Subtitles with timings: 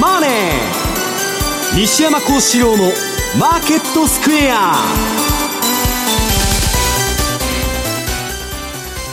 [0.00, 0.30] マネー
[1.76, 4.86] 西山孝四郎の「マーケットスクエア」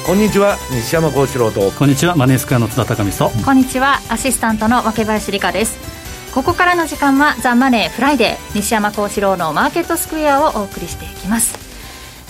[0.06, 1.72] こんにちは西山孝四郎と。
[1.72, 3.30] こんにちはマネースクエアの津田隆光と。
[3.46, 5.94] こんにちはアシスタントの若林理香です。
[6.34, 11.63] ここからの時間はザ・マネーフライデー西山孝四郎のマーケットスクエアをお送りしていきます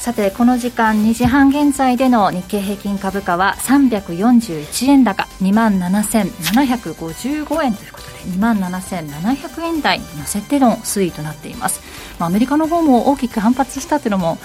[0.03, 11.79] さてこの時間2時半現在での日経平均株価は341円高2万7755円ということで2万7700円台に乗せての推移となっています、
[12.19, 14.39] まあ、アメリカの方も大きく反発したというのも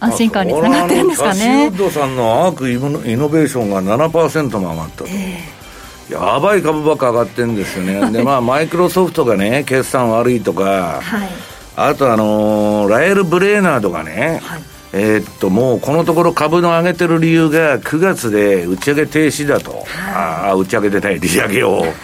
[0.00, 1.68] 安心感につながってるんですかね。
[1.68, 8.12] ウッドさんのアークイノベーションが7%も上がったと、えー、やばい株ばっか上がってるんですよね。
[8.12, 11.28] でまあマイクロソフトがね決算悪いとか、はい、
[11.76, 19.84] あとあのー、ラエル・ブレーナードがね、はいえー、っともうこのところ株の上げてる理由が9月で打ち上げ停止だと、はい、
[20.50, 21.84] あ打ち上げでない利上げを。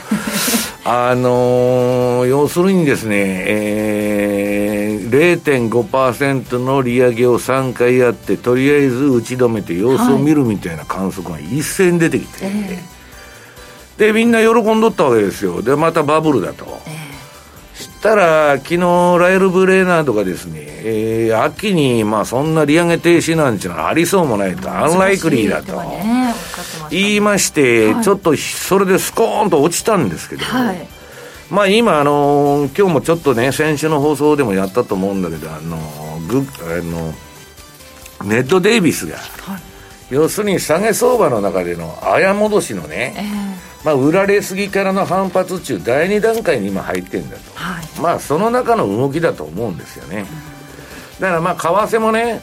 [0.88, 3.16] あのー、要するにですね、
[3.48, 5.10] えー、
[5.42, 12.54] 0.5%の利上げを3回やって、とりあえず打ち止めて様子を見るみたいな観測が一斉に出てきて、はい
[13.98, 15.62] で、みんな喜んどったわけですよ。
[15.62, 16.66] で、またバブルだと。
[16.86, 17.05] えー、
[18.06, 18.78] したら、昨日、
[19.18, 25.82] ライル・ブレーナーとかですね、えー、秋に、まあ、そんな利上げ停止なんていうのはありそうもないと、アンライクリーだと。
[26.90, 30.88] 言いまして、はい、ちょっとそれでスコーンと落ちたんですけど、はい、
[31.50, 35.76] まあ今、あの今日もちょっとね、先週の放送でもやったと思うんだけど、あの
[36.28, 37.12] グあの
[38.24, 39.62] ネット・デイビスが、はい、
[40.10, 43.55] 要するに下げ相場の中でのあ戻しのね、えー、
[43.86, 50.26] まあ、売られすぎからの反発中、第2段階に今入ってるんだと、はい、まあその中の動きだと思うんですよね。
[51.20, 52.40] だからまあ為替もね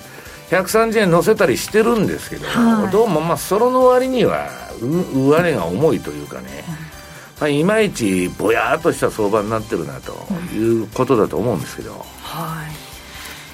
[0.52, 4.48] 130円乗せたりしてるんですけど、はい、どうもまあその割には
[4.82, 6.64] 上値が重いというかね、
[7.42, 10.14] まあ、いまいちぼやっとした相場になってるなと
[10.56, 12.06] いうことだと思うんですけど。
[12.22, 12.83] はい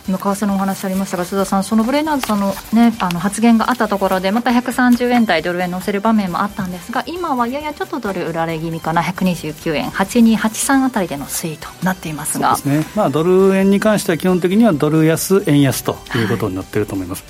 [0.09, 12.85] 今、為替のお話ありましたが、須田さん、そのブレイナーズさんの,、ね、あの発言があったところで、また130円台ドル円乗せる場面もあったんですが、今はややちょっとドル売られ気味かな、129円8283あたりでの推移となっていますが、ね。
[12.95, 17.23] まあ、ドル円に関しては基本的にはドル安、円安ということになっていると思います。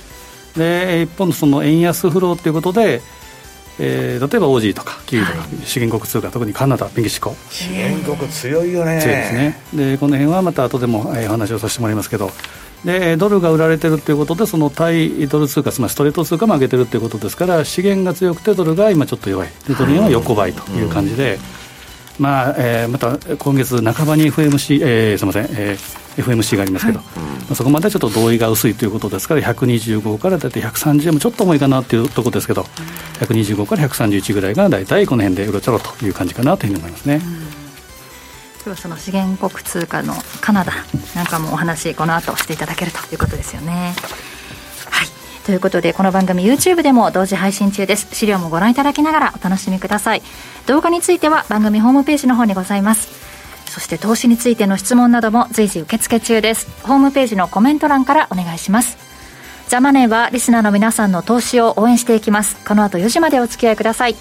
[0.58, 3.02] はい、で一方のその円安フローということで
[3.82, 7.34] えー、例えばオージーとかキウイとか、はい、資源国通貨特にカナダメキシコ。
[7.48, 9.00] 資源国強いよね。
[9.00, 9.60] 強いですね。
[9.72, 12.30] でこの辺はまた後でも、えー、話をさせてもらいますけど
[12.84, 19.48] でドルが売られてるということでその対ドル通貨つまりストレート通貨も上げてるということですから資源が強くてドルが今ちょっと弱い。
[19.68, 21.38] でドル円は横ばいという感じで、
[22.18, 27.08] まあえー、また今月半ばに FMC、えー、すみません、えー、FMC がありますけど、はい。
[27.08, 32.62] まあ、そこまでちょっと同意が薄いということですから125から大体130円もちょっと重いかなというところですけど、
[33.20, 37.20] 125から131ぐらいが大体この辺でうろちょろという感じかなというふうに思いますね。
[37.54, 37.59] うん
[38.62, 40.12] 今日はその資源国通貨の
[40.42, 40.72] カナダ
[41.16, 43.94] なんかもお話この後していただけるということですよね。
[44.90, 45.08] はい。
[45.46, 48.14] ということでこの番組 YouTube でも同時配信中です。
[48.14, 50.22] 資料もご覧いただきながらお楽しみください。
[50.66, 53.08] 動画については番組ホームページの方にございます。
[53.70, 56.68] そして投資についての質問なども随時受付中です。
[56.86, 58.98] ホームページのコメント欄からお願いします。
[59.68, 62.62] ザ・マネーはリスナーの皆さんの投資を応援していきます。
[62.66, 64.16] この後4時までお付き合いください。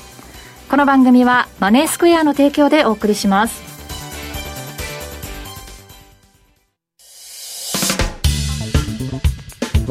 [0.69, 3.68] この番組はマネースクエアの提供でお送りします。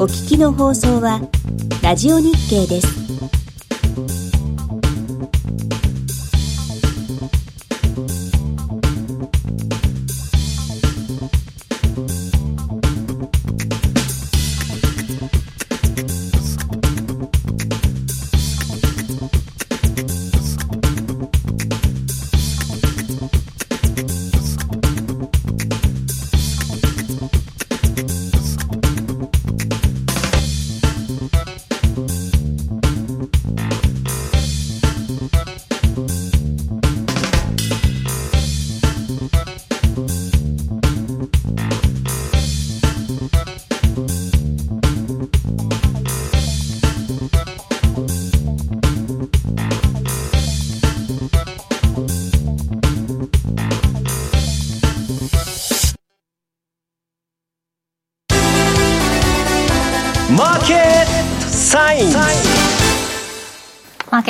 [0.01, 1.21] お聞きの放送は
[1.83, 3.38] ラジオ日経です。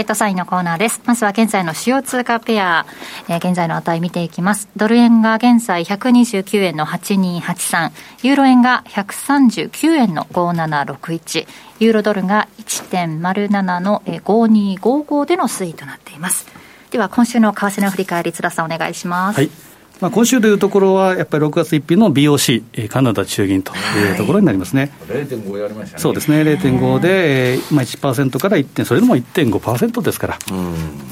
[0.08, 1.00] トサインのコーナーです。
[1.04, 2.86] まずは現在の主要通貨ペア、
[3.28, 4.68] えー、現在の値見ていきます。
[4.76, 11.46] ドル円が現在129円の8283、ユーロ円が139円の5761、
[11.78, 16.46] ユーロドルが1.07の5255での推移となっています。
[16.90, 19.67] では今週の為替の振り返り津田さんお願いしますはい
[20.00, 24.92] まあ、今週というところは、やっぱり6月1日の BOC、カナダ中銀というところになりますね。
[25.08, 26.02] はい、0.5やりましたね。
[26.02, 30.38] そうですね、0.5で、えーまあ、1%から1点、それでも1.5%ですから、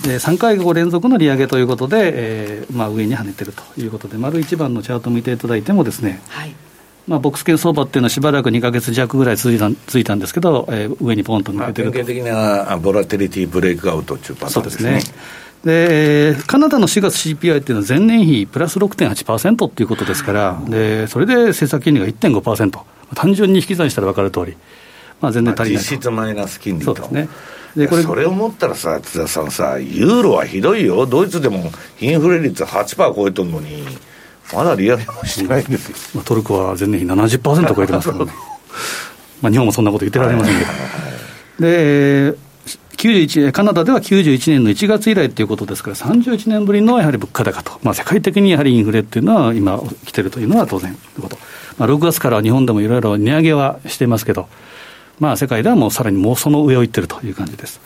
[0.05, 6.55] で3回後連続の利上げということで、えーまあ、上に跳ねてるということで、丸1番のチャートを見ていただいてもですね、はい
[7.07, 11.99] まあ、ボックス系相場っていうのはしばらく2か月弱ぐらい続いた続いたんですけど、えー、上にポンと抜けてると。
[11.99, 14.91] 典型的なボラテリティブレイクアウトっていうパターンですね。
[14.91, 15.17] そうですね。
[15.65, 22.81] で、カナダの4月 CPI っていうのは前年比プラス6.8%っていうことですから、でそれで政策金利が1.5%、
[23.15, 24.57] 単純に引き算したら分かる通り、
[25.21, 26.95] まあ、全然足りない実質マイナス金利と。
[26.95, 27.29] そうですね。
[27.77, 31.71] でこれそれを思ったらさ、津田さんさ、ユーロはひどいよ、ドイツでも
[32.01, 33.85] インフレ率8%超えとるのに、
[34.55, 38.33] まだ利上げもしてないんですよ、まあ、トルコは前年比70%超えてますからね、
[39.43, 40.71] まあ日本もそんなこと言ってられませんけど。
[41.61, 42.47] で
[42.97, 51.39] 91カナダでは91年の1月以来ということですから、31年ぶりのやはり物価高と、まあ、世界的にやはりインフレっていうのは、今、来てるというのは当然ということ、
[51.79, 54.49] まあ、6月から日本でもいろいろ値上げはしていますけど、
[55.21, 57.81] まあ、世界ではもうさらにもうその上をいってるという感じです。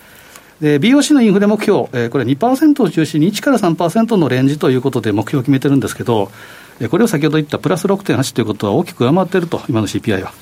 [0.61, 6.31] で BOC のインフレ目標、えー、これ2%を中心に1から3%のレンジということで目標を決めてるんですけど、
[6.91, 10.33] これを先ほど言ったプラス6.8ということは大きく上回っていると、今の CPI は。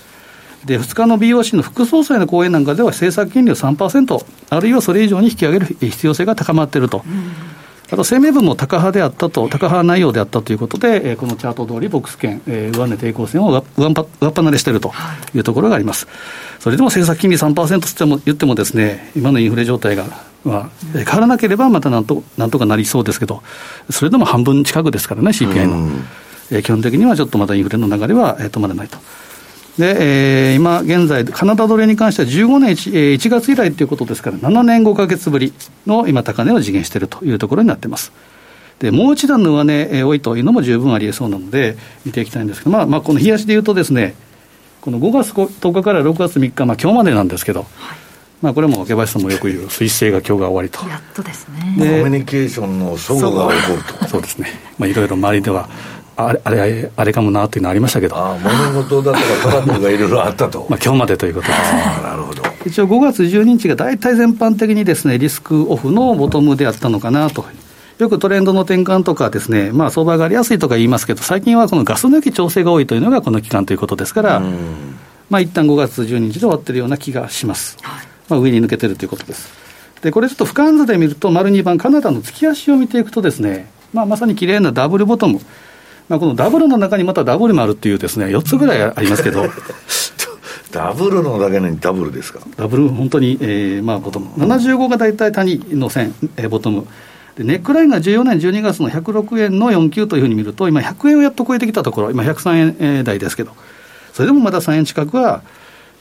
[0.64, 7.02] で、2日の BOC の副総裁の講演なんかでは、政策金利を3%、あるいはそれ以上に引き上げる必要性が高まっていると。
[7.06, 7.58] うん
[7.90, 14.92] あと声明文も高派であったと、高派内容であったということで、えー、このチャート通り、ボックス圏、えー、上値抵抗線を上上っ離れしていると
[15.34, 16.06] いうところがあります。
[16.58, 20.04] それでも政策金利3%っても言ってもですね、今のインフレ状態が、
[20.44, 23.42] まあ、変わらなければまたなんとなんとかなりそうですけど、
[23.90, 25.88] それでも半分近くですからね、CPI の。
[26.50, 28.98] えー、基本的にはちょっとまだインフレの流れは、えー、止まらないと。
[29.78, 35.52] で、えー、今現在、カナダドルに関しては15年 1, 1月以来ということですから、7年5か月ぶり
[35.86, 38.12] の今、高値を実現しているというところになっています。
[38.80, 44.14] でもう一段の上値、えー、多いというのも十分ありえそうなので、見ていきたいんですけど、まあ、まあ、この冷やしでいうとですね、
[44.80, 47.98] この5月10日から6月3日、まあ今日までなんですけど、はい
[48.40, 50.88] まあ、これも、下林さんもよく言う、水星が今日が終わりと。
[50.88, 51.74] やっとですね。
[51.76, 54.08] コミュニケーションの齟齬が起こると。
[54.08, 54.52] そうですね。
[54.78, 55.68] まあ、いろいろ周りでは、
[56.20, 67.44] あれあれあれかもなっていうのありましたけど、あ物事だとかトラブルがいろいろあったと、まあ今日までということです、ね、なるほど一応、5月12日が大体全般的にです、ね、リスクオフのボトムであったのかなと。
[67.98, 74.42] よくトレンドの転換とかですね、まあ相場が上がりやすいとか言いますけど、最近はこのガス抜き調整が多いというのがこの期間ということですから、
[75.30, 77.76] まあ一旦5月12日で終わってるような気がします。
[78.28, 79.52] まあ上に抜けてるということです。
[80.02, 85.40] で、これちょっと俯瞰図で見ると、丸2番カナダの月足を見ていくとですね、まあまさに綺麗なダブルボトム。
[86.08, 89.46] まあ、このダブルの中にまたダブルもあるっていうですね、4つぐらいありますけど。
[90.72, 92.40] ダブルのだけにダブルですか？
[92.56, 94.26] ダブル、本当に、えー、まあ、ボトム。
[94.36, 96.86] 75が大体谷の線、えー、ボトム。
[97.36, 103.52] で、ネックラインが14年12月の106円の4級というふうに見ると、今100円をやっと超えてきたところ、今103円台ですけど、
[104.12, 105.42] それでもまだ3円近くは、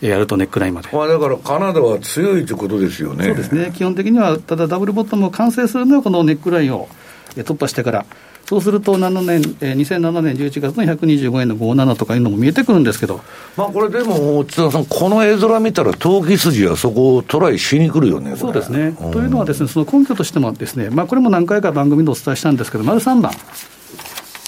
[0.01, 0.89] やるとネックラインまで。
[0.91, 3.25] まあ、だからカナダは強いということですよね。
[3.25, 3.71] そうですね。
[3.73, 6.89] 基本的には、ただダブルボトムを完成するのはこのネックラインを
[7.35, 8.05] 突破してから、
[8.47, 13.19] そうすると7年、えー、2007年11月の125円の57とかいうのも見えてくるんですけど、
[13.57, 18.95] まあ、これでも、津田さん、この絵面見たら、投機筋はそこをトライしに来るよね、そうですね。
[19.11, 23.33] というのはです、ね、その根拠としてもですね、まあ、これも何回か番組でお伝えしたんですけど、丸3番。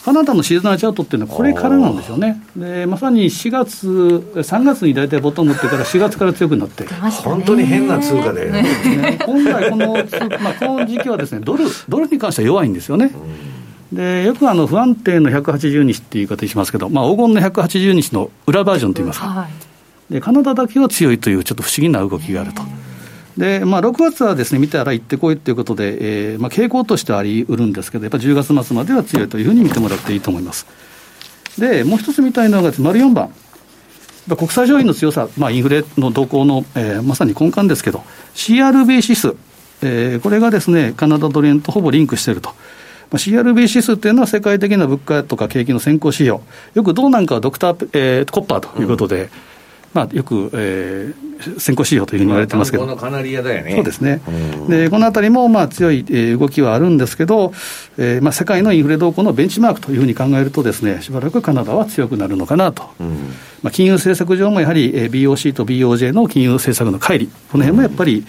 [0.05, 2.41] カナダのシーズナルチャートっていうのはこれからなんですよね。
[2.55, 6.85] で、まさに4月、3月に大体ボトムってから4月から強くなって。
[7.25, 8.49] 本当に変な通貨で。
[8.49, 9.93] ね、本来この、
[10.41, 13.11] まあ、この時期はですね、ドル、ドルに関しては弱いんですよね。
[13.13, 13.59] うん
[13.91, 22.61] でよくあの不安定の180日っていう言い方しますけど、まあ、黄金の180日の裏バージョンといいますか、はい、でカナダだけは強いというちょっと不思議な動きがあると。
[23.37, 30.67] でまあ、6月はですね見たら行ってこいということで、えーまあ、傾向としてはありうるんですけど、やっぱ10月末までは強いというふうに見てもらっていいと思います。
[31.57, 33.29] で、もう一つ見たいのが、丸4番、
[34.27, 38.03] 国際商品の強さ、まあ、インフレの動向の、えー、まさに根幹ですけど、
[38.35, 39.35] CRB 指数、
[39.81, 42.53] えー、これがですね、カナダドル円とほぼリンクしていると。
[43.17, 46.39] CRB 指数っていうのは世界的な物価とか景気の先行指標、
[46.75, 49.29] よくどうなんかはドクター、えー、コッパーということで、うん、
[49.93, 54.21] まあ、よく、えー、先行指標というふうに言われてますけど、まあ、カナリアだよねそうですね、
[54.67, 57.51] でこのあたりもまあ強い、え動きはあるんですけど、
[57.97, 63.09] えーまあ、世界のインフレ動向のベンチマークというふうに考えるとです、ね、しばらくカナダは強くなるのかなと、うん、
[63.63, 68.25] まあ、金融政策上もやはり、えー、BOC と BOJ の金融政策の乖離、この辺もやっぱり、うん、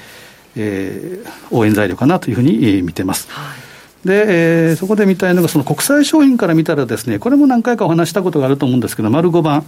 [0.56, 3.28] えー、応援材料かなというふうに、えー、見てます。
[3.30, 3.69] はい
[4.04, 9.64] で、えー、そこで見たいのが、その国際商品から見たらですね、これも何回かお話したことがあると思うんですけど、丸5番、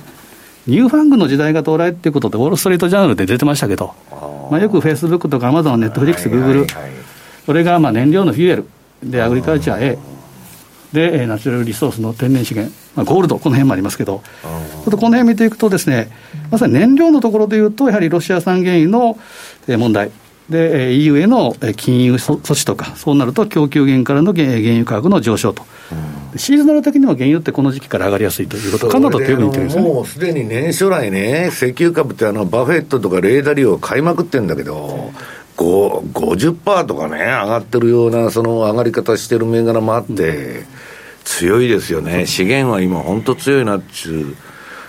[0.67, 3.95] new FANG の時代が到来っていうことで、ウォール・ストリート・ジャーナルで出てましたけど、
[4.51, 6.67] まあ、よくフェイスブックとかアマゾン、ネットフリックス、グーグル、
[7.45, 8.67] それがまあ燃料の fuel、
[9.03, 9.99] でアグリカルチャー A、
[10.93, 16.11] で natural resource の天然資源、まあ、ゴールド、この辺もありますけど、ちょっとこの辺見ていくとですね、
[16.51, 19.19] まさに燃料のところでいうと、やはりロシア産原油の
[19.67, 20.11] 問題。
[20.49, 25.65] で EU への金融措置とか、そうなると供給源からの原油価格の上昇と、
[26.33, 29.35] うん、シーズナル的にも原油ってこの時期から上がりやすいということ、カナダとね。
[29.81, 35.13] もうすでに年初来ね、石油株ってあのバフェットとかレーダリオ買いまくってんだけど、
[35.57, 40.65] 50%とかね、上がってるような、その上がり方してる銘柄もあって、
[41.25, 44.37] 強いですよね、資源は今、本当強いなっちゅ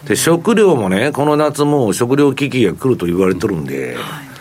[0.05, 0.07] う。
[0.07, 4.32] で、食料もね、この夏も食料危機が来ると言われてるんで、はい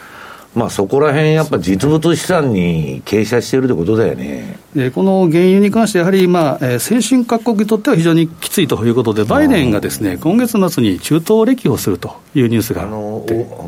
[0.55, 4.59] まあそこら辺やっぱ実物資産に傾斜してるってことだよね。
[4.75, 13.25] でこの原油に関して、やはり、まあえー、先進各国にとっては非常にきついということで、バイデンがですね今月末に中東歴訪するというニュースがあの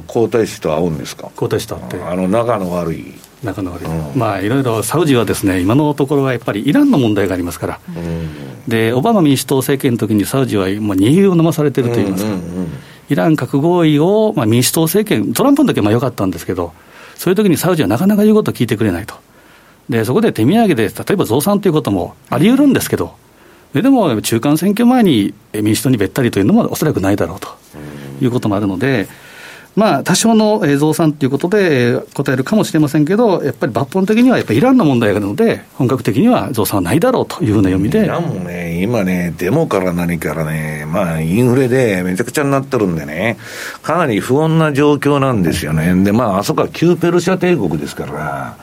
[0.07, 1.31] 皇太子と会うんですか？
[1.37, 2.03] 皇太子と会って。
[2.03, 3.15] あの仲の悪い。
[3.43, 12.31] 仲の悪い、うん、まあいろいろサウジはですね今のところはやっぱりイランの問題がありますから、うん、でオバマ民主党政権の時にサウジはもう煮湯を飲まされてるといいますか。
[12.31, 12.69] うんうんうん
[13.09, 16.73] イラン核合意を、まあ、民主党政権、トランプの時はまあ良かったんですけど、
[17.17, 19.15] そういう時にサウジはなかなか言うことを聞いてくれないと。
[19.89, 23.15] で、そこで手土産で、例えば増産ということもあり得るんですけど、
[23.75, 27.49] でも中間選挙前に民主党にべったりというのもおそらくないだろうと
[28.23, 29.09] いうこともあるので、
[29.77, 38.05] まあ、多少の増産ということで答えるかもしれませんけど、やっぱり抜本的にはやっぱりイランの問題があるので、本格的には増産はないだろうというふうな読みで。
[38.05, 43.37] イランもね、今ね、デモから何からね、まあ、インフレでめちゃくちゃになってるんでね、
[43.83, 45.93] かなり不穏な状況なんですよね。
[46.05, 48.57] で、まあ、あそこは旧ペルシャ帝国ですから、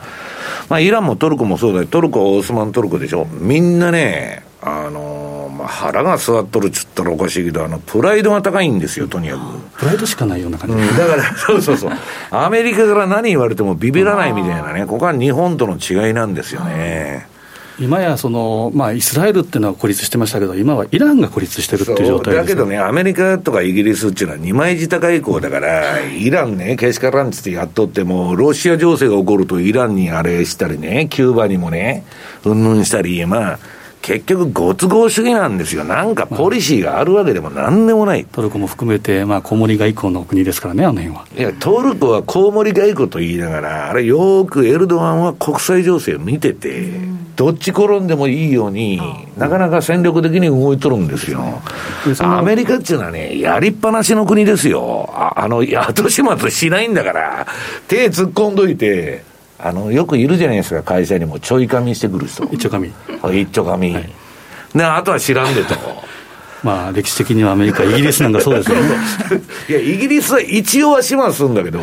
[0.70, 1.86] まあ、イランもトルコもそうだよ。
[1.86, 3.26] トルコはオスマントルコでしょ。
[3.30, 5.31] みんなね、あの
[5.62, 9.78] まあ、腹が座っとるっつったらおかしいけど、あの、プライドが高いんですよ、とにかく。
[9.78, 11.92] プライドしかないような感じ、うん、だから、そうそうそう。
[12.30, 17.30] アメリカから何言われてもビビらないみたいなね、ここは日本との違いなんですよね。
[17.78, 32.04] 今やその、まあ、イスラエルっていうのは孤立してましたけど、今はイランが孤立してるっていう状態だけどね、アメリカとかイギリスっていうのは二枚舌外交だから、イランね、けしからんつってやっとっても、ロシア情勢が起こるとイランにあれしたりね、キューバにもね、
[32.44, 33.58] うんぬんしたり、まあ、
[34.02, 41.24] 結局、ご都合主義なんですよ、なんかポリシーがあるわけでもなんでもない、トルコも含めて、まあ、コウモリ外交の国ですからね、あの辺は。
[41.38, 46.90] いや、トルコはコウモリ外交と言いながら、あれ、よくエルドアンは国際情勢を見てて、
[47.36, 49.00] どっち転んでもいいように、
[49.38, 51.62] なかなか戦力的に動いとるんですよ。
[52.18, 55.08] アメリカっていうのはね、やりっぱなしの国ですよ。
[55.14, 57.46] ああの、後始末しないんだから、
[57.86, 59.22] 手突っ込んどいて、
[59.64, 62.44] あの、よくいるじゃないですか、会社にもちょい髪してくる人。
[62.50, 62.92] 一丁髪。
[63.32, 63.94] 一丁髪。
[63.94, 64.10] はい、
[64.74, 65.74] で、あとは知らんでと。
[66.64, 68.82] まあ、歴史的にはアメリカ、イギリスなんかそうですよね。
[69.68, 71.80] いや、イギリスは一応はしますんだけど、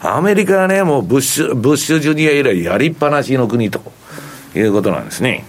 [0.00, 3.80] アメリカはね、もうブッシュ、ブッシュジュニア以来やりっぱなしの国と
[4.54, 5.44] いうことなんですね。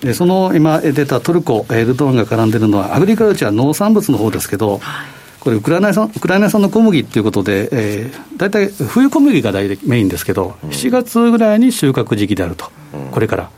[0.00, 13.50] でその今出たトルコ、エルドアンが絡んでるのは、アグリカルチャー、農産物の方ですけど、はいこれウクライナ産、ウクライナ産の小麦っていうことで、えー、大体冬小麦が大体メインですけど、うん、7月ぐらいに収穫時期であると、うん、これから。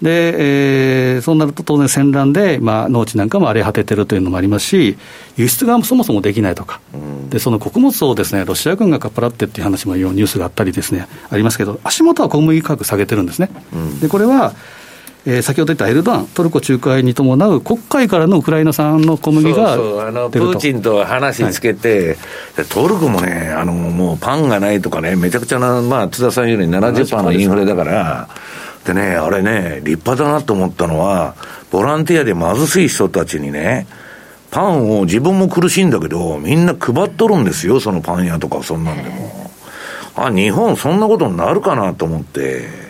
[0.00, 4.96] で、えー、そうなると当然戦乱で、まあ、農地なんかも荒れ果ててるというのもありますし、
[5.36, 13.50] 輸出がそもそもできないとか、うん、でその穀物をですね、ロシア軍がかっぱらってっていう話もニュースがあったりですね、ありますけど、足元は小麦価格下げてるんですね。
[14.00, 14.54] で、これは、
[15.26, 22.16] えー、先ほど言ったエルドアン、トルコ仲介に伴う黒海からのウクライナ産の小麦がそうそうあのプーチンと話つけて、
[22.56, 28.28] はい、トルコもね、あのもうパンがないとかね、めちゃくちゃな、まあ、津田さんより70%のインフレだから、
[28.84, 31.34] でね、あれね、立派だなと思ったのは、
[31.70, 33.86] ボランティアで貧しい人たちにね、
[34.50, 39.50] パンを自分も苦しいんだけど、みんな配っとるんですよ、そのパン屋とか、そんなんでも。
[40.16, 42.89] あ、日本そんなことになるかなと思って。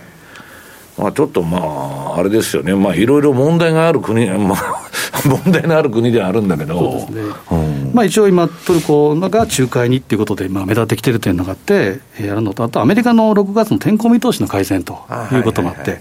[0.98, 4.90] まあ、ちょっとまあ、あれですよね、まあ、いろいろ問題がある国、 まあ、
[5.24, 6.80] 問題のある国ではあるんだけど、
[7.10, 7.22] ね。
[7.50, 14.98] うん、まあ、一応今、トルコが仲介にっていうことで、まあ、目立ってきてるというのがあって、やるのと、あとアメリカの6月の天候見通しの改善と
[15.32, 16.00] いうこともあって、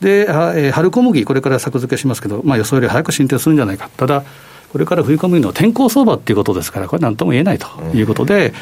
[0.00, 4.24] で、え春小麦、これから作付けしますけど、まあ、予想より早く進展するんじゃないか、ただ、
[4.72, 8.54] これから冬小麦の天候相場っていうことですから、これ、なんとも言えないということで、うん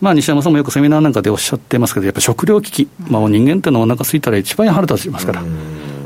[0.00, 5.42] まあ、西山さんもよくセミナーなんかでおっしゃってますけど、やっぱり食料危機、まあ、人間っていうのはお腹空いたら一番腹立ちますから、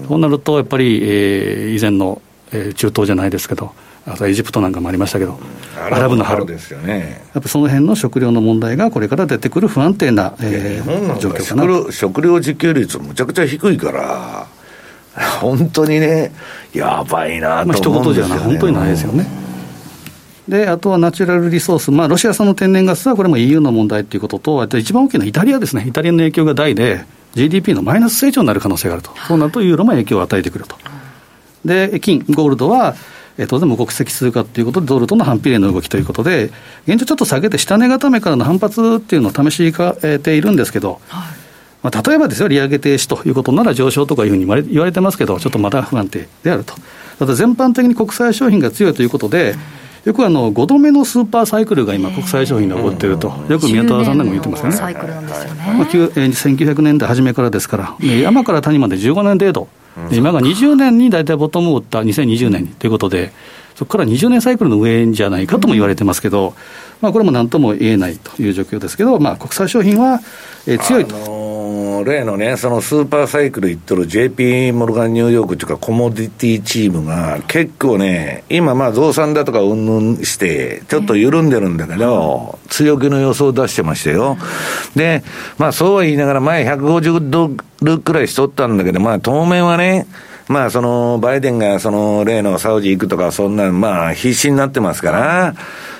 [0.06, 3.72] そうなるとやっぱり、えー、以前の、えー、中東じゃないですけど、
[4.06, 5.38] あとエジプトなんかもありましたけど、
[5.76, 7.22] アラブの春ですよね。
[7.34, 14.46] やっぱその辺の食料の問題がこれから出てくる不安定な、えー、状況かな食食料自給率むちゃくちゃ低いから、
[15.40, 16.32] 本当にね、
[16.72, 18.28] やばいなと思うんですよね。
[18.28, 19.47] まあ、一言じゃな本当にないですよね。
[20.48, 30.76] で、あとはナチュラルリソース、まあ、ロシア産の天然ガスはこれも EU の問題ということと、あと一番大きなイタリアですね、イタリアの影響が大で、GDP のマイナス成長になる可能性があると、そうなるとユーロも影響を与えてくると。
[31.64, 32.96] で、金、ゴールドは、
[33.36, 36.50] え当然無国籍通貨ということで、ドルとの反比例の動きということで、
[36.86, 39.72] 現状ちょっと下げて、下値固めからの反発っていうのを試し
[40.20, 41.38] ているんですけど、はい
[41.82, 46.74] まあ、例えばですよ、利上げ停止ということなら上昇とかいうふうに言われてますけど、ちょっとまだ不安定であると。
[47.18, 49.54] ただ全般的に国際商品が強いということで、
[50.04, 54.76] よくあの5度目のスーパーサイクルが今、国際商品で起こっていると、よく宮田さんなんかも言ってますよね。
[54.76, 55.62] サイクルなんですよね。
[55.66, 59.68] まあ、1900年代初めからですから、山から谷まで15年程度、
[60.12, 63.32] 今が20年に大体ボトムを打った2020年にということで、
[63.74, 66.54] そこから20年サイクルの上じゃないかとも言われてますけど、
[67.00, 70.20] まあ、これもなんとも言えないという状況ですけど、まあ、国際商品は、
[70.66, 71.14] えー、強いと。
[71.68, 84.38] あのー、例のね、そのスーパーサイクルいっとる JP モルガンニューヨークというか、コモディティチームが結構ね、今、まあ増産だとかうんぬんして、ちょっと緩んでるんだけど、強気の予想を出してましたよ。
[84.96, 85.22] で、
[85.58, 87.50] まあそうは言いながら、前150ド
[87.82, 90.06] ルくらいしとったんだけど、まあ当面はね、
[90.48, 95.54] まあ、その、バイデンが、その、例のサウジ行くとか、そんな、まあ、必死になってますから、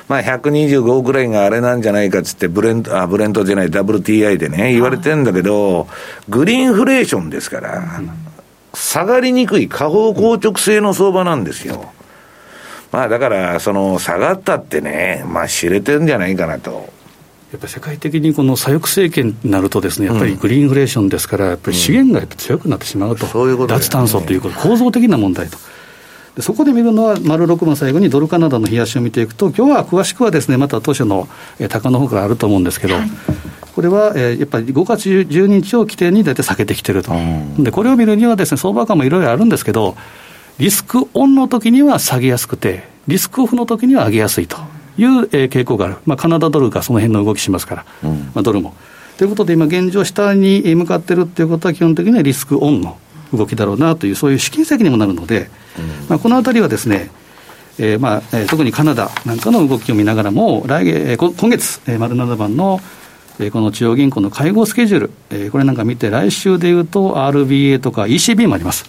[0.08, 5.86] まあ、125ぐらいがあれなんじゃないかっつって、ブレント、あ、ブレントじゃない、WTI でね、言われてんだけど、
[6.28, 8.00] グリーンフレーションですから、
[8.74, 11.92] 下がりにくい下方硬直性の相場なんですよ。
[12.90, 16.88] まあ、だから、その、下がったってね、まあ、知れてるんじゃないかなと。
[17.52, 25.58] やっぱり世界的にこの左翼政権になるとですね、やっぱりグリーンフレーションですから、やっぱり資源がやっぱ強くなってしまうと、うん、脱炭素ということ、構造的な問題と。
[26.38, 31.26] でそこで見るのは、丸6の最後にドルカナダの冷やしを見ていくと、今日は詳しくはですね、また当初の
[31.68, 33.10] 高の方からあると思うんですけど、はい、
[33.74, 39.96] これは、えー、やっぱり5月12日を起点に大体下げてきてると、うん、でこれを見るにはですね、相場感もいろいろあるんですけど、
[40.60, 44.58] リスクオンの時には下げやすくて、リスクオフの時には上げやすいと。
[44.96, 48.74] いう、えー、傾向がある、まあ、カナダドルがその辺の動きしますから、うん、まあ、ドルも。
[49.16, 52.96] ということで、今、現状、下に向かってるっていうことは、基本的にはリスクオンの
[53.32, 57.10] 動きだろうなという、そういう試金石にもなるので、うん、まあ、このあたりはですね、
[57.78, 62.80] えーまあえー、特にカナダなんかの動きを見ながらも、来月、えー、今月、えー、丸7番の、
[63.38, 68.84] えー、この中央銀行の会合スケジュール、えー、これなんか見て、来週でいうと RBA とか ECB もあります。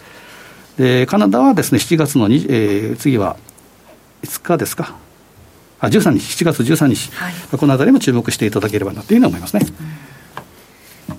[0.77, 3.37] で、カナダはですね、7月の、えー、次は
[4.23, 4.95] 5日ですか、
[5.79, 9.65] あ13日、7月13日、はい、このあたりも注目していただければなというふうに思いますね。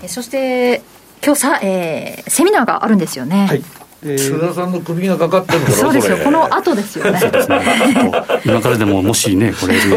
[0.02, 0.82] うん、そして
[1.22, 3.46] 今日さ、えー、セミナーがあるんですよね。
[3.46, 3.62] はい、
[4.02, 6.16] 須田さんの首がかかってるからそうですよ。
[6.18, 7.20] この後ですよね。
[8.44, 9.90] 今からでももしねこれす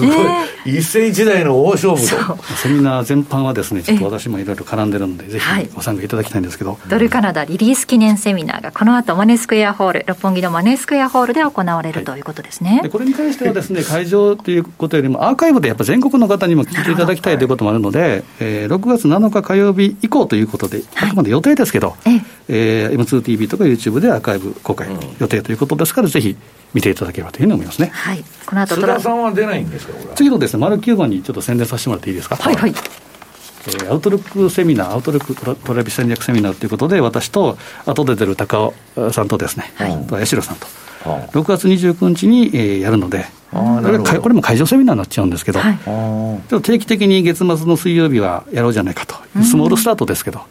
[0.00, 12.80] ごい、一世一代の大勝負とセミナー全般はですねちょっと私もいろいろ絡んでるのでぜひご参加いただきたいんですけど、はい、ドルカナダリリース記念セミナーがこの後マネースクエアホール六本木のマネースクエアホールで行われる、はい、ということですね。
[12.82, 24.88] でこれに関してはですね会場ということよりもアーカイブでやっぱ全国の方にも聞いていただきたいということもあるので、はい、えー、6月7日火曜日以降ということで、あくまで予定ですけど、ええー、M2TV とか YouTube でアーカイブ公開
[25.18, 26.36] 予定ということですから、ぜひ
[26.74, 27.90] 見ていただければというふうに思いますね。
[27.92, 28.24] はい。
[28.46, 32.36] この後津田さんは出ないんですか、次のですね、丸9番にちょっと宣伝させてもらっていいですか？
[32.36, 32.74] はいはい。
[33.66, 39.90] えー、アウトロックセミナー、アウトロックトラビス戦略セミナーということで、私と後で出る高尾さんとですね、はい、
[40.24, 40.66] 八代さんと、
[41.10, 43.80] はい、6月29日に、えー、やるので、こ
[44.12, 50.48] れこれも会場セミナーになっちゃうんですけど、はい、ちょっと定期的に月末の水曜日はやろうじゃないかと、スモールスタートですけど、はい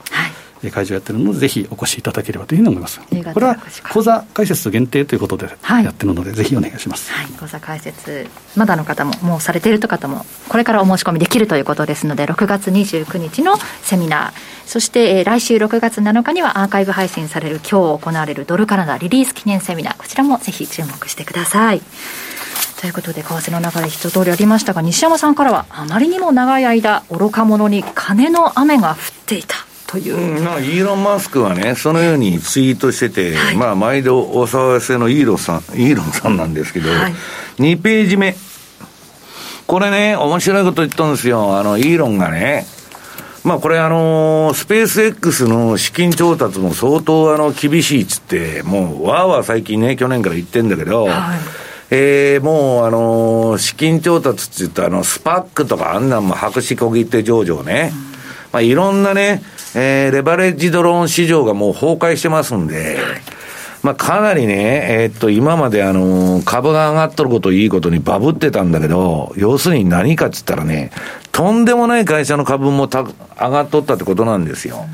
[0.72, 3.00] 会場やってるので、ぜひお越しいただければというふうに思います。
[3.34, 3.58] これは
[3.92, 7.12] 講座解説限定ということでやってるので、はい、ぜひお願いします。
[7.12, 21.82] はい、講座解説、まだの方も、もうされていると方も、これからお申し込みできるということですので、6月29日のセミナー、そして、えー、来週6月7日にはアーカイブ配信される、今日行われるドルカナダリリース記念セミナー、こちらもぜひ注目してください。
[22.80, 29.67] ということで、為替の流れ一通りありましたが、西山さんからは、あまりにも長い間、愚か者に金の雨が降っていた。
[29.88, 37.14] という、うん、まあ、イーロン・マスクはね、そのようにツイートしてて、はい、まあ、毎度お騒がせのイーロンさん、イーロンさんなんですけど、はい、
[37.58, 38.36] 2ページ目。
[39.66, 41.58] これね、面白いこと言ったんですよ。
[41.58, 42.66] あの、イーロンがね、
[43.48, 51.40] まあこれあのスペース X の資金調達も相当あの厳しいっつって、もうわーわー最近ね、去年から言ってんだけど、はい、
[51.90, 58.17] えー、もうあの資金調達って言ったあのスパックとかあんなんも白紙こぎって上場ね、うん、
[58.58, 59.44] まあいろんなね、
[59.76, 62.98] えー、レバレッジドローン市場がもう崩壊してますんで、
[63.84, 70.90] まあ、かなりね、えー、っと、今まであの、株が上がっとることいいことにバブってたんだけど、要するに何かっつったらね、
[71.32, 73.14] とんでもない会社の株もた上
[73.52, 74.88] がっとったってことなんですよ。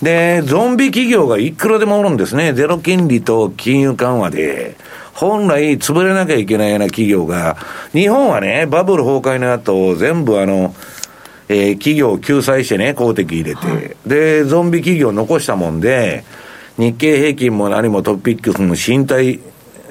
[0.00, 2.52] で、ゾンビ企業がいくらでもおるんですね。
[2.52, 4.76] ゼロ金利と金融緩和で、
[5.14, 7.56] 本来潰れなきゃいけないような企業が、
[7.92, 10.72] 日本はね、バブル崩壊の後、全部あの、
[11.48, 16.24] えー、企業を救済してね、公的入れて、はい、で、ゾンビ企業残したもんで、
[16.78, 19.40] 日経平均も何もトピックスも身体、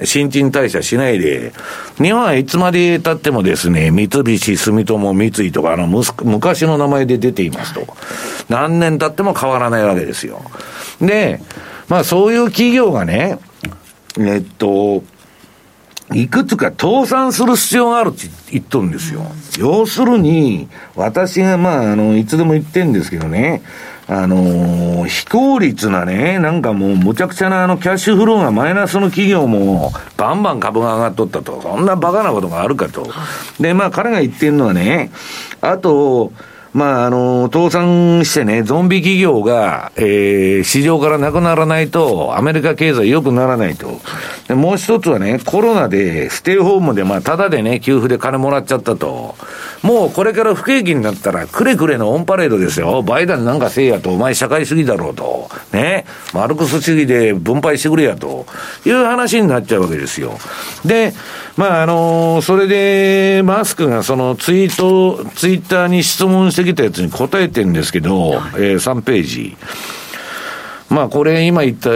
[0.04, 1.52] 新陳代謝しないで、
[1.96, 7.86] 日本はいつまで経ってもですね、三菱、住友、三井とか、あの、昔の名前で出ていますと。
[8.48, 10.42] 何年経っても変わらないわけですよ。
[11.00, 11.40] で、
[11.88, 13.38] まあそういう企業がね、
[14.18, 15.04] えっと、
[16.14, 19.22] いくつか倒産する必要があるって言っとるんですよ。
[19.58, 23.62] 要するに、私がまあ、あの、いつでも言ってんですけどね、
[24.08, 31.62] あのー、非効率なね、なんかもうむちゃくちゃなあのキャッシュフローがマイナスの企業もバンバン株が上がっとったと。
[31.62, 33.08] そんなバカなことがあるかと。
[33.60, 35.10] で、まあ彼が言ってるのはね、
[35.60, 36.32] あと、
[36.74, 44.00] まあ、あの、倒産してね、ゾンビ企業が、えー、市場からなくならないと、アメリカ経済良くならないと。
[44.48, 49.36] でもう一つはね、コロナで、ステイホームで、まあ、ただでね、給付で金もらっちゃったと。
[49.82, 53.02] もうこれから不景気になったら、くれくれのオンパレードですよ。
[53.02, 55.50] バイデンなんかせいやと、お前社会主義だろうと。
[55.72, 56.06] ね。
[56.32, 58.46] マルクス主義で分配してくれやと。
[58.86, 60.38] いう話になっちゃうわけですよ。
[60.84, 61.12] で、
[61.56, 69.56] まあ、あのそれで、マスクがそのツイート、ツイッターに質問してきたやつに答えてるんですけど、はい、えー、3ページ。
[70.88, 71.90] まあこれ今言った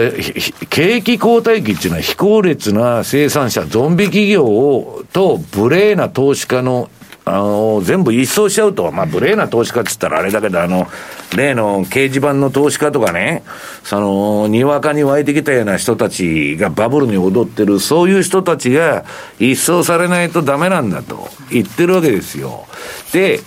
[0.69, 6.89] 景気後退期っていうのは非効率な生産者、ゾンビ企業をと無礼な投資家の
[7.27, 10.87] あの、全部一掃しちゃうと、まあ、無礼な投資家って言ったらあれだけど、あの、
[11.35, 13.43] 例の掲示板の投資家とかね、
[13.83, 19.03] その、にわかに湧いてきたような人たちがバブルに踊ってる、そういう人たちが
[19.39, 22.65] 一掃されないとダメなんだと言ってるわけですよ。
[23.11, 23.41] で、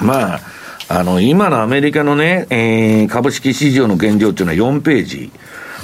[0.00, 0.40] まあ、
[0.88, 5.32] あの、今のアメリカのね、えー、株式市場の現状っていうのは4ページ。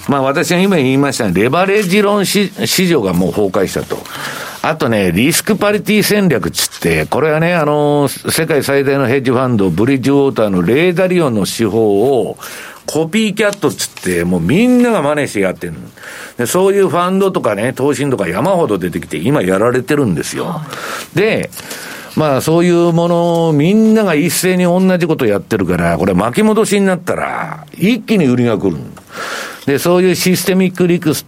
[0.09, 2.51] まあ私が今言いましたレバレッジ論市
[2.89, 3.99] 場がもう崩壊したと。
[4.63, 12.37] あとね、リスクパリティ戦略つって、これはね、あの、世界最大のヘッジファンド、ブリッジウォーターのレーダリオンの手法を、
[12.87, 15.75] コピーキャットつって、もうみんなが真似してやってる
[16.39, 20.63] でそういうファンドとかね、投信とか山ほど出てきて、今やられてるんですよ。
[21.15, 21.51] で、
[22.19, 28.77] まあそういうものをみんなが一斉に同じことやってるから、これ巻き戻しになったら、一気に売りが来る。
[29.67, 31.25] で、そういうシステミックリクス、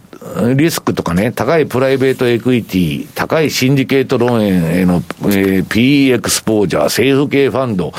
[0.57, 7.93] リスクとかね、高いプライベートエクイティ、高いシンディケートローンへの、えー、PE エクスポージャー、政府系ファンド、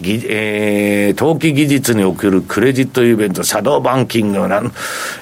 [0.00, 4.72] ぎえー、投機技術におけるクレジットイベント、シャドーバンキングなん、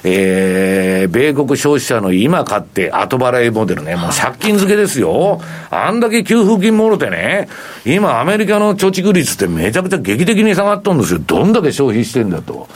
[0.03, 5.41] えー、米国消費者の今買って後払いモデルね、もう借金付けですよ。
[5.71, 7.47] あんだけ給付金もろてね、
[7.85, 11.19] 今アメリカの貯蓄率ってめちゃくちゃ劇的に下がっとるんですよ。
[11.25, 12.67] どんだけ消費してんだと。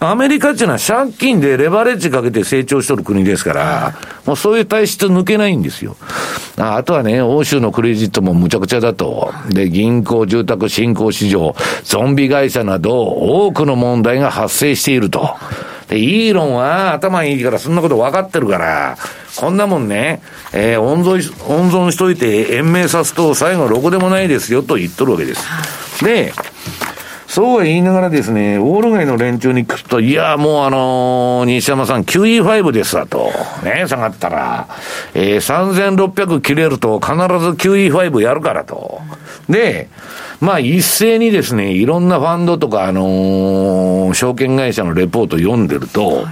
[0.00, 3.94] アメリカっていうのは借金でレバレッジかけて成長しとる国ですから、
[4.26, 5.96] もうそういう体質抜けないんですよ。
[6.58, 9.32] あとはね、欧州のクレジットもむちゃくちゃだと。
[9.50, 11.45] で、銀行、住宅、新興市場、
[11.84, 15.36] ゾンビ会社など、多くの問題が発生していると。
[15.88, 18.96] で、イーロンは頭いいからそんなこと分かってるから、
[19.36, 20.20] こんなもんね、
[20.52, 26.04] えー、温存、温存しといて延命さすと最後ろくでもないですよと言っとるわけです。
[26.04, 26.32] で、
[27.26, 33.30] そうは言いながらですね、ウォール街の連中に聞くと、いや、もうあのー、西山さん、QE5 ですわと。
[33.64, 34.68] ね、下がったら、
[35.12, 39.00] えー、3600切れると必ず QE5 やるからと。
[39.48, 39.88] で、
[40.40, 46.26] まあ一斉にですね、いろんなファンドとか、あのー、証券会社のレポート読んでると、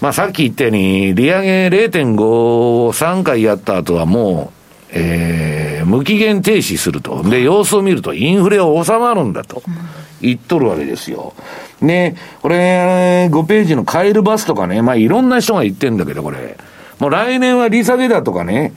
[0.00, 4.59] まあさっき言ったように、利上げ0.5を3回やった後はもう、
[4.92, 7.22] えー、無期限停止すると。
[7.22, 9.62] で、様子を見るとインフレは収まるんだと。
[10.20, 11.34] 言っとるわけですよ。
[11.80, 16.58] ね、これ、5ページのカエルバスとかね、まあいろんな人が言ってんだけど、これ。
[16.98, 18.74] もう来年は利下げだとかね。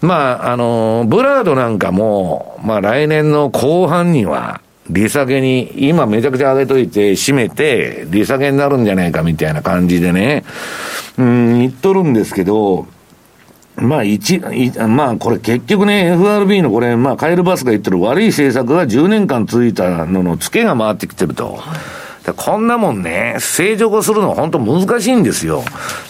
[0.00, 10.44] まあ、あの、ブラードなんかも、まあ来年の後半には、利下げに、今めちゃくちゃ上げといて、締めて、利下げになるんじゃないかみたいな感じでね、
[11.18, 12.86] うん、言っとるんですけど、
[13.76, 14.38] まあ一、
[14.88, 21.58] まあこれ結局ね、FRB のこれ、まあカエルバスが言ってる悪い政策が10年間続いたのの付けが回ってきてると。
[22.36, 25.62] こんなもんね、正常化するのは本当難しいんですよ。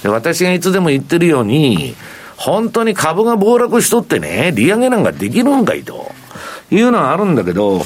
[0.03, 1.95] で私がいつでも言ってるように、
[2.37, 6.11] 本当に株が暴落しとってね、利上げなんかできるんかいと。
[6.71, 7.83] いうのはあるんだけど、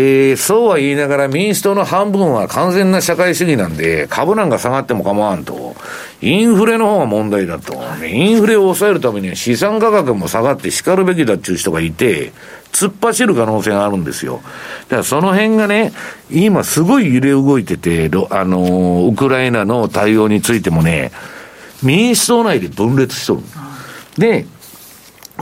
[0.00, 5.74] えー、そうは言いながら民主党の半分は完全な社会主義なんで、株なんか下がっても構わんと。
[6.20, 7.74] インフレの方が問題だと。
[8.06, 12.32] インフレを抑えるためには資産価格も下がって叱るべきだっていう人がいて、
[12.70, 14.40] 突っ走る可能性があるんですよ。
[14.84, 15.92] だからその辺がね、
[16.30, 21.10] 今すごい揺れ動いてて、あのウクライナの対応についてもね、
[21.82, 23.42] 民主党内で分裂しとる。
[24.16, 24.46] で、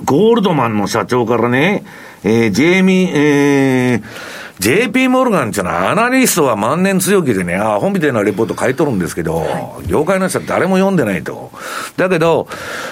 [0.03, 1.85] ゴールドマンの社長からね、
[2.25, 4.03] えー、ジェイミー、えー、
[4.59, 11.51] JP モルガンっていうのはアナリストは万年強気でね、あ本みたいなレポート書いとるんですけど、はい、業界の人は誰も読んでないと。
[11.97, 12.49] だけど、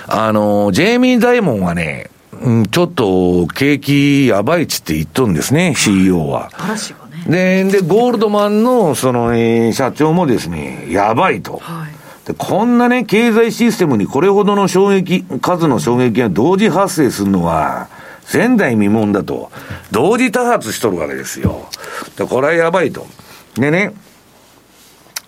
[0.07, 2.11] あの、ジェイミー・ダイモンはね、
[2.42, 6.50] うん、ちょっと景気やばいっつって言っとるんですね、CEO は。
[6.59, 6.98] 嵐が
[7.29, 7.64] ね。
[7.64, 11.59] で、で、ゴールドマンの、その、えー、社長もですね、やばいと。
[11.62, 17.88] はい、で、こんなね、経済システムにこれほどの衝撃、数の衝撃が同時発生するのは、
[18.32, 19.50] 前代未聞だと。
[19.90, 21.68] 同時多発しとるわけですよ。
[22.16, 23.06] で、これはやばいと。
[23.56, 23.92] でね、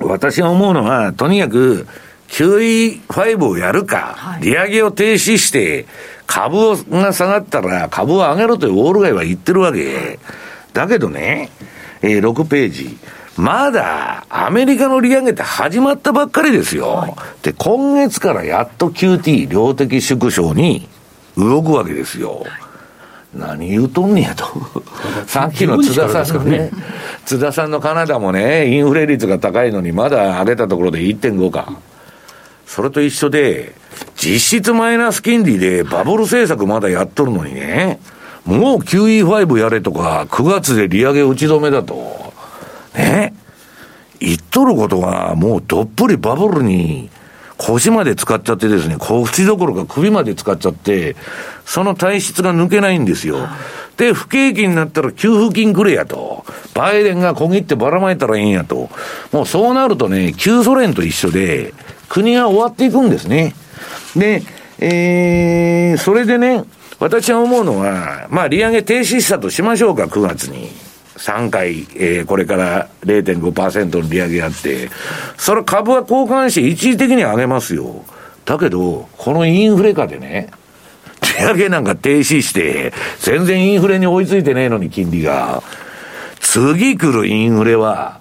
[0.01, 1.87] 私が思うのは、とにかく、
[2.29, 5.87] QE5 をやるか、利上げを停止して、
[6.27, 10.19] 株が下がったら株を上げろというウォール街は言ってるわけ。
[10.73, 11.51] だけどね、
[12.03, 12.99] えー、6ページ。
[13.37, 16.89] まだ、アメリカの利上げって始まったばっかりですよ。
[16.89, 20.89] はい、で、今月からやっと QT、量的縮小に
[21.37, 22.41] 動くわけですよ。
[22.41, 22.66] はい
[23.39, 24.47] 何言うとんねやと。
[25.27, 26.71] さっきの津田さんのね、
[27.25, 31.73] 津田さんのカナダもね、インフレ率が高いのにまだ上げたところで1.5か。
[32.67, 33.73] それと一緒で、
[34.17, 38.01] 実質マイナス金利でバブル政策まだやっとるのにね、
[38.45, 42.33] もう QE5 やれとか、9月で利上げ打ち止めだと。
[42.95, 43.35] ね。
[44.21, 47.11] 言っとることが、もうどっぷりバブルに
[47.59, 51.17] 腰まで使っちゃってですね、腰どころか首まで使っちゃって、
[51.67, 53.49] その体質が抜けないんですよ。
[53.97, 56.45] で、不景気になったら給付金くれやと。
[56.75, 58.89] バイデンが小切ってばらまいたらいいんやと。
[59.33, 61.75] もうそうなるとね、旧ソ連と一緒で、
[62.09, 63.55] 国が終わっていくんですね。
[64.15, 64.43] で、
[64.79, 66.65] えー、それでね、
[66.99, 70.71] 私は思うのは、まあ、利上げ停止したとしましょうか、9月に。
[71.17, 74.91] 3回、えー、これから0.5%の利上げやって、
[75.37, 78.05] それ株は交換して一時的に上げますよ。
[78.45, 80.51] だけど、このインフレ下でね、
[81.23, 85.63] 利上げなんか停止して、全然インフレに追いついてねえのに金利が。
[86.41, 88.21] 次来るインフレは、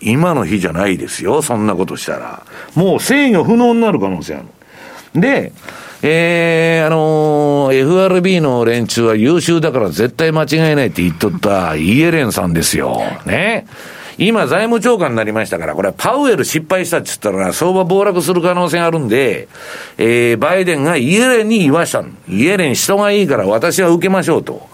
[0.00, 2.42] 今の日じゃないですよ、そんなことしたら。
[2.74, 5.20] もう制御不能になる可能性ある。
[5.20, 5.52] で、
[6.02, 13.00] えー、あのー、FRB の連中は優秀だから絶対間違いないって言っとったイエレンさんですよ。
[13.24, 13.66] ね。
[14.18, 19.48] 今、財務長官になりましたから、これはパウエル失敗したって言ったら、相場暴落する可能性があるんで、
[19.98, 24.68] えー、バイデンがイエレンに言わしたイエレン人がいいから私は受けましょうと。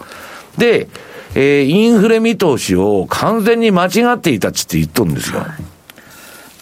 [0.57, 0.87] で、
[1.35, 5.45] えー、インフレ見通しを完全に間違っていたっつって言っとるんですよ。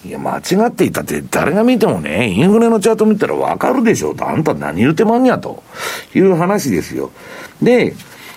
[0.04, 5.62] いや、間違っていたって、誰が見てもね、インフレのチャート見たらわかるでしょうと、あんた何言うてまんやと
[6.16, 7.12] いう話ですよ。
[7.62, 7.94] で、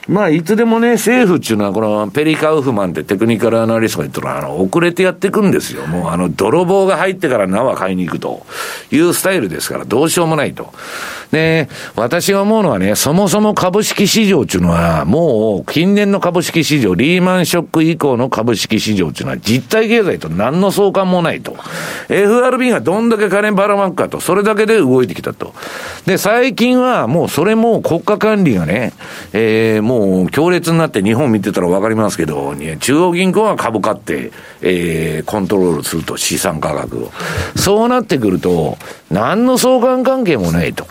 [0.08, 5.86] まあ、いつでもね、政府っていうのは、このペリカウフマンってテクニカルアナリストが言ったら、あの、遅れてやっていくんですよ。
[5.86, 8.44] もう、あの、泥棒が入ってから縄買いに行くと
[8.90, 10.72] いうスタイルですから、どうしようもないと。
[11.34, 21.56] で、私が思うのはね、そもそも株式市場っていうのは、もう近年の株式市場、リーマンショック以降の株式市場っていうのは実体経済と何の相関もないと。
[22.08, 25.54] FRB がどんだけ金ばらまくかと、それだけで動いてきたと。
[26.06, 28.92] で、最近はもうそれも国家管理がね、
[29.32, 29.93] えー、もう
[30.30, 37.12] 強烈になって日本見てたらわかりますけど、中央銀行は株買って、えー、コントロールすると、資産価格を。
[37.56, 38.78] そうなってくると、
[39.10, 40.86] 何の相関関係もないと。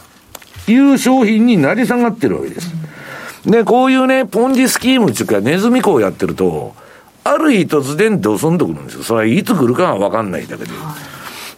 [0.68, 2.72] いう商品になり下がってるわけです。
[3.46, 6.74] で、こういうね、ポンジスキームっていうか、ネズミ講やってると、
[7.26, 9.04] ある日突然ドスンとくるんですよ。
[9.04, 10.72] それはいつ来るかはわかんないだけで。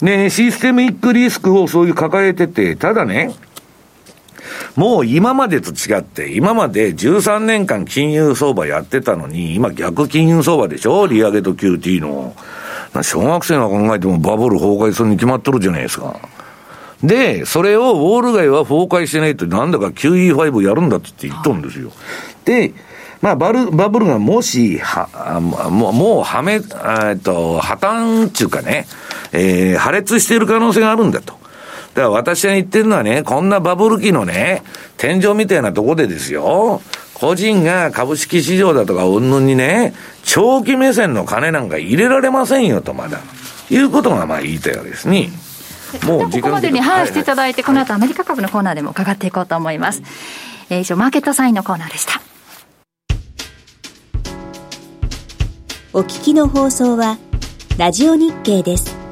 [0.02, 3.34] ね、システムイックリスクをそういう抱えてて、ただね、
[4.76, 11.08] もう今までと違って、今まで13年間金融相場やってたのに、今逆金融相場でしょ？
[11.08, 12.36] 利上げと QT の。
[13.02, 16.18] 小学生が考えてもバブル崩壊するに決まっとるじゃないですか。
[17.04, 21.92] で、それをウォール街は崩壊しないと、なんだか QE5 やるんだって言っとるんですよ。
[22.46, 22.74] で、
[23.22, 26.62] まあ、バル、バブルがもし、は、もう、もう、はめ、えっ
[27.18, 28.88] と、破綻っていうかね、
[29.34, 31.34] えー、破裂している可能性があるんだと。
[31.96, 34.64] だから私が言ってるのはね、こんなバブル期のね、
[34.98, 36.82] 天井みたいなとこでですよ、
[37.14, 39.94] 個人が株式市場だとか、うんぬんにね、
[40.26, 43.22] 長期目線の金なんか入れられませんよと、まだ。
[43.70, 45.30] いうことがまあ言いたいわけですね。
[46.06, 50.04] もうここまでに話していただいて、この後アメリカ株のコーナーでも伺っていこうと思います。
[50.70, 52.22] えー、以上、マーケットサインのコーナーでした。
[55.94, 57.18] お聞きの放送は、
[57.78, 59.05] ラジオ日経です。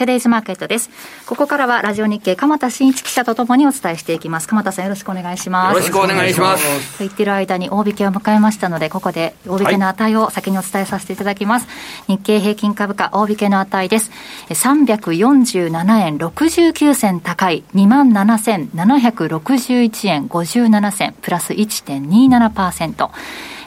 [0.00, 0.88] トゥデイズマーケットです。
[1.26, 4.48] ここからはラジオ日経鎌田新一記者とともにお伝えしていきます。
[4.48, 5.74] 鎌田さんよろしくお願いします。
[5.74, 6.92] よろしくお願いします。
[6.96, 11.66] と言ってる間に大引けを迎えましたので、ここで大引けの値を先にお伝えさせていただきます。
[11.66, 11.72] は
[12.14, 14.10] い、日経平均株価大引けの値です。
[14.48, 23.10] 347円69銭高い27,761円57銭プラス1.27%。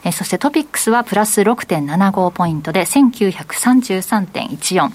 [0.06, 4.92] えそしてトピックスはプラス6.75ポイントで1933.14。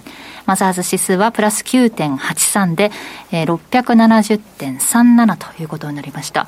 [0.47, 2.91] マザーズ指数はプラス9.83で、
[3.33, 6.47] えー、670.37ということになりました。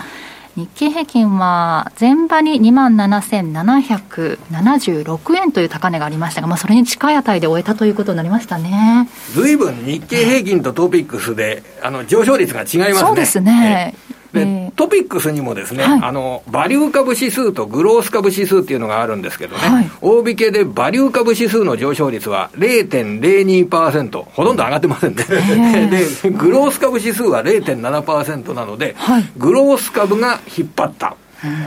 [0.57, 12.95] 日経平均は前場に2万7776円という高値がありましたが、まあ、それに近い値で終えたということになりましたねずいぶん日経平均とトピックスで、あの上昇率が違いますね。
[12.95, 13.95] そうですね、
[14.33, 25.25] で、えー、トピックスにもですね、はい、あの、バリュー株指数とグロース株指数っていうのがあるんですけどね、はい、大引けでバリュー株指数の上昇率は0.02%、ほとんど上がってませんね。
[26.23, 31.17] で、グロース株指数は0.7%なので、はい、グロース株が引っ張った。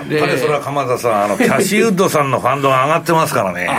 [0.09, 3.69] で、それは鎌田さん、あの、キャシーウッドさんのファンドが上がってますからね。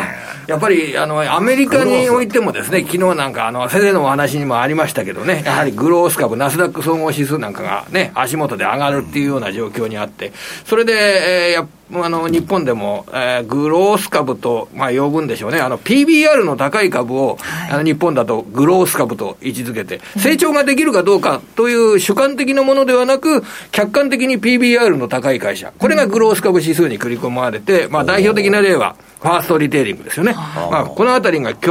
[0.47, 10.33] やっぱりあのアメリカにおいてもですね、昨日なんかあの先生のお話にもありましたけどね、やはりグロース株、ナスダック総合指数なんかがね、足元で上がるっていうような状況にあって、
[10.67, 11.67] それで、えー、や
[12.03, 30.35] あの日本でも、えー、グロース株と、まあ、呼ぶんでしょうね、あの PBR の高い株を、はい、あの日本だとグロース株と位置づけて、成長ができるかどうかという主観的なものではなく、客観的に PBR の高い会社、これがグロース株指数に繰り込まれて、まあ、代表的な例は、ファーストリテイリングですよね。
[30.35, 31.69] まあ、このあたりが今日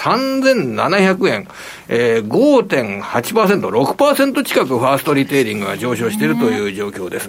[0.00, 1.46] 3700円、
[1.88, 7.28] えー、5.8%、6%近くファーストリテイリングが上昇しているという状況です。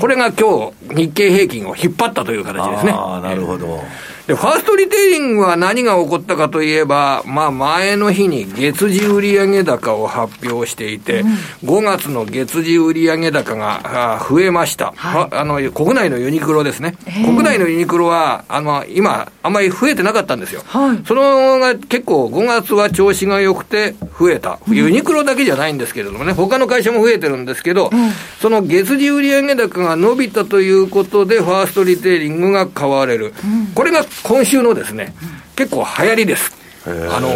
[0.00, 2.92] これが今日、日経平均を引っ張ったという形ですね。
[2.92, 3.82] ああ、なるほど。
[4.30, 14.92] で、ファーストリテイリングは何が起こったかといえば、まあ前の日に月次売上高を発表していて、うん、5月の月次売上高が増えました。
[14.94, 16.96] はい、あの、国内のユニクロですね。
[17.24, 20.62] 国内のユニクロは、あの、今、あんまり増えてなかったんですよ。
[20.64, 24.60] はい、そのが結構5月は調子が良くて増えた。
[24.68, 33.34] ユニクロだけじゃないんですけれどもね、他の会社も増えてるんですけど、うん、その月次売上高が伸びたということで、ファーストリテイリングが買われる。
[33.44, 35.14] うん、これが今週のですね、
[35.56, 36.52] 結構流行りです。
[36.86, 37.28] あの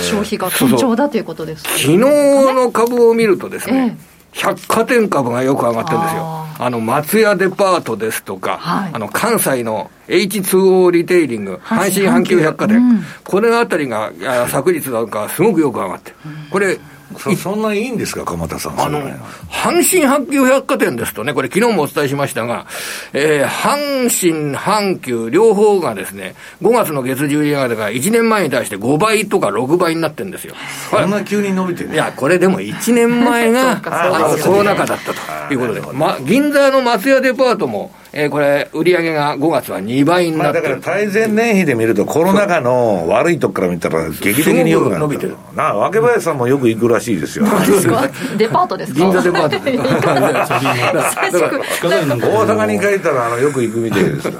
[0.00, 1.62] 消費が堅調だということです。
[1.62, 3.96] 昨日の株を見るとですね、
[4.32, 6.46] 百貨店株がよく上がってるんですよ。
[6.58, 14.12] あの、松屋デパートですとか、はい、あの、関西の H2O リテイリング、阪神阪急百貨店、うん、これあたりが
[14.48, 16.12] 昨日なんかすごくよく上がって、
[16.50, 16.78] これ、
[17.18, 18.80] そそんないいんですか、鎌田さん。
[18.80, 19.00] あの、
[19.48, 22.66] 阪神阪急百貨店ですとね、これ昨日もお伝えしましたが、
[23.12, 30.54] えー、阪神、阪急、両方がですね、5月の月次売上高が1年前に対して5倍とか6倍になってるんですよ。
[30.90, 35.12] そんな急に伸びてる、いや、これでも1年前が あのコロナ禍だった
[35.48, 45.36] ということで、ま、銀座の松屋デパートも、えー、これ、売上が5月は2倍になってる、まあ、だから対前年比で見ると、コロナ禍の悪いとこから見たら、劇的によく伸びてる。
[45.54, 47.46] な若林さんもよく行くらしいですよ、
[48.36, 48.98] デパートですか？
[49.00, 49.56] 銀座デパート。
[51.16, 54.30] 大阪に帰ったらあのよく行くみたいです。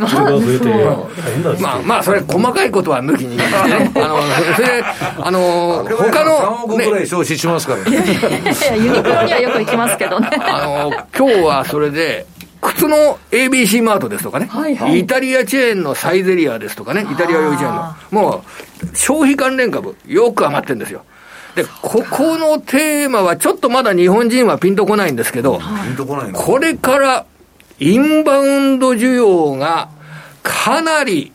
[1.60, 3.44] まあまあ、それ、細かいことは抜きに、ね、
[3.94, 4.20] あの
[4.54, 4.84] それ
[5.20, 8.04] あの他の、3億ぐらい消費しますからね。
[8.76, 10.28] ユニクロにはよく行きますけどね。
[10.40, 12.26] あの今日はそれで
[12.66, 18.44] 靴の ABC マートですとかね、はいはい、イタリアチェーンのサイゼリアですとかね、イタリア用チェーンの、も
[18.82, 21.04] う消費関連株、よく上がってるんですよ。
[21.54, 25.60] で、ここのテーマはちょっとまだ日本人はピンとこないんですけど、
[26.34, 27.26] これから
[27.78, 29.88] インバウンド需要が
[30.42, 31.32] かなり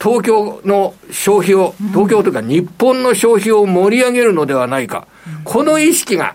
[0.00, 5.06] 東京の消費を、東京というか日本の消費を盛り上げるのではないか、
[5.44, 6.34] この意識が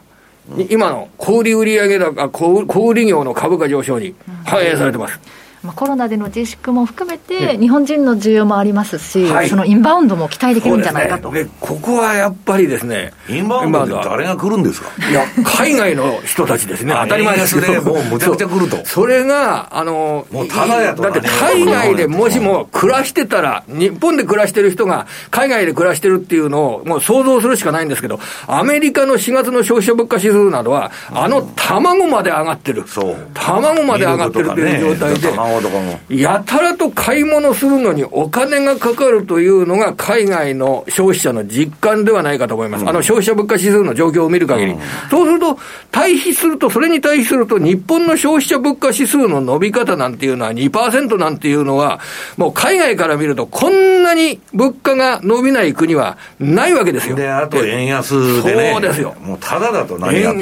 [0.70, 2.00] 今の小売売上
[2.30, 5.20] 高、小売業の株価上昇に反映されてます。
[5.64, 11.32] まあ、コロナでの自粛も含めて、日本人の需要もありますし、はい、そのインバウンドも期待できるんじゃないかと。
[11.32, 14.90] ね、ここはやっぱりですね、インバウンドって誰が来るんですか？
[15.10, 18.78] いや、海外の人たちですね、当たり前ですけど、もうむちゃくちゃ来ると。
[18.86, 32.84] それが、あの、もうただやと、ね、だって海外でもしも暮らしてたら、日本で暮らしてる人が海外で暮らしてるっていうのを、もう想像するしかないんですけど、アメリカの4月の消費者物価指数などは、あの卵まで上がってる。
[32.88, 33.16] そう。
[33.36, 36.00] 卵まで上がってるっていう状態で、卵とかも。
[36.10, 42.82] やたらとと買い物するのにお金がかかるというのが海外の消費者の実感ではないかと思います。
[42.82, 44.72] うん、あの消費者物価指数の状況を見る限り。
[44.72, 44.80] うん、
[45.12, 45.60] そうすると、
[45.92, 52.00] 対比すると、それに対比すると、日本の消費者物価指数の伸び方なんていうのは2%なんていうのは、
[52.38, 57.16] もう海外から見ると、こんなに物価が伸びない国はないわけですよ。
[57.16, 58.72] で、あと円安でね。
[58.74, 59.16] そうですよ。
[59.22, 60.36] もうただだと何やっ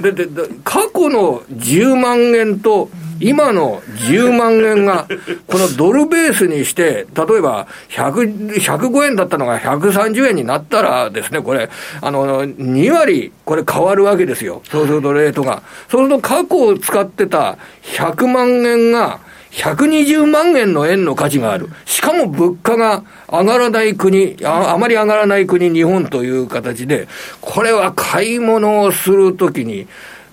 [0.00, 2.88] てででで、過去の10万円と、
[3.22, 5.06] 今の10万円が、
[5.46, 11.70] このドルベースにして、例えば105円だったのが130円になったらですね、これ、
[12.00, 14.62] あの、2割、これ変わるわけですよ。
[14.68, 15.62] そうするとレートが。
[15.88, 19.20] そうすると過去を使ってた100万円が、
[19.52, 21.68] 120万円の円の価値がある。
[21.84, 27.06] しかも物価が上がらない国、ああまり上がらない国、日本という形で、
[27.40, 29.86] これは買い物をするときに、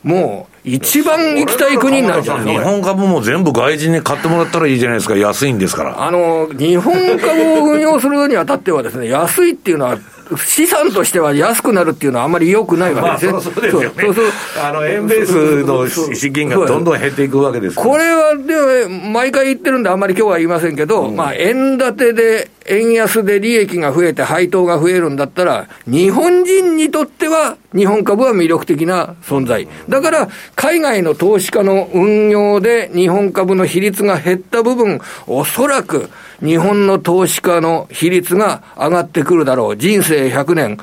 [0.03, 2.63] もう、一番行きたい国になるじゃないですか。
[2.63, 6.03] 日本株も全部外人に買ってもらったらいいじゃないですか、安いんですから。
[6.03, 9.97] あの、日本株を運用するにあたってはですね、安いっていうのは、
[10.37, 13.41] 資産としては安くなるっていうのはあんまり良くないわけですね。
[13.41, 13.89] そうですよね。
[13.97, 14.25] そうそう
[14.63, 29.67] あの、円ベースの資金がどんどん減っていくわけですこれは、で毎回言ってるんであんまり今日は言いませんけど、うん、まあ、円建てで、円安で利益が増えて配当が増えるんだったら、日本人にとっては、日本株は魅力的な存在。
[29.89, 36.09] だから、海外の投資家の運用で日本株の比率が減った部分、おそらく、
[36.41, 39.77] 日本の投資家の比率が上がってくるだろう。
[39.77, 40.77] 人生100年、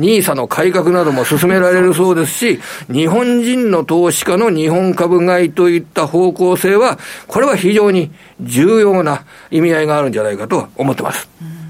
[0.00, 11.28] ニーサの改革なども進められるそうですし、日本人の投資家の日本株買いといった方向性は、これは非常に重要な意味合いがあるんじゃないかと思ってます。
[11.40, 11.61] うん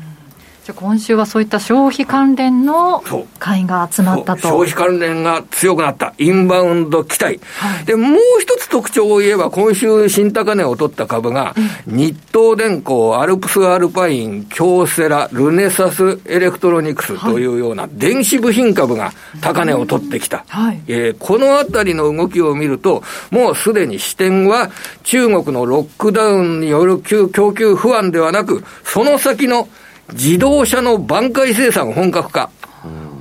[0.73, 3.03] 今週はそういった消費関連の
[3.39, 4.43] 買いが集まったと。
[4.49, 11.55] 消費関連が強くなった、インバウンド期待、はい、でもう一つ特徴を言えば、今週、新高値を取った株が、
[11.87, 24.71] 日東電工、アルプスアルパイン、京セラ、ルネサスエレクトロニクスというような電子部品株が高値を取ってきた、はい、えー、このあたりの動きを見ると、もうすでに視点は、
[25.05, 29.69] 中国のロックダウンによる供給不安ではなく、その先の
[30.13, 32.51] 自動車の挽回生産本格化。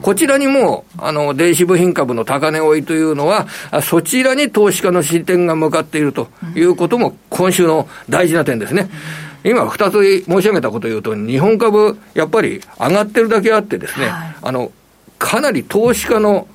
[0.01, 3.47] こちらにも、あの、電子部品株の高値追いというのは、
[3.83, 8.89] そちらに投資家の視点が向かっているということも、今週の大事な点ですね。
[9.43, 14.71] 今、二つ申し上げたことを言うと、日本株、やっぱり上がってるだけあってですね、はい、あの、
[15.19, 16.47] かなり投資家の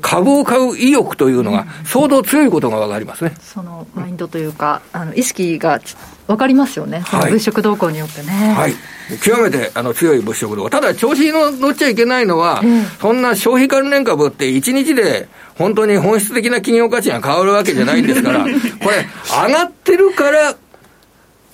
[0.00, 3.34] 株を買う意欲というのが、相当強いことが分かりますね。
[3.40, 5.80] そのマインドというか、あの意識が
[6.28, 8.54] 分かりますよね、その物色動向によってね。
[8.54, 8.74] はい、
[9.22, 12.62] 極めてあの強い物色動向、ただ、調子に乗っちゃいけないのは、
[13.00, 15.26] そんな消費関連株って、1日で
[15.56, 18.48] 本当に本質的な企業価値が変わるわけじゃないんですから、 こ
[18.90, 19.08] れ、
[19.48, 20.54] 上がってるから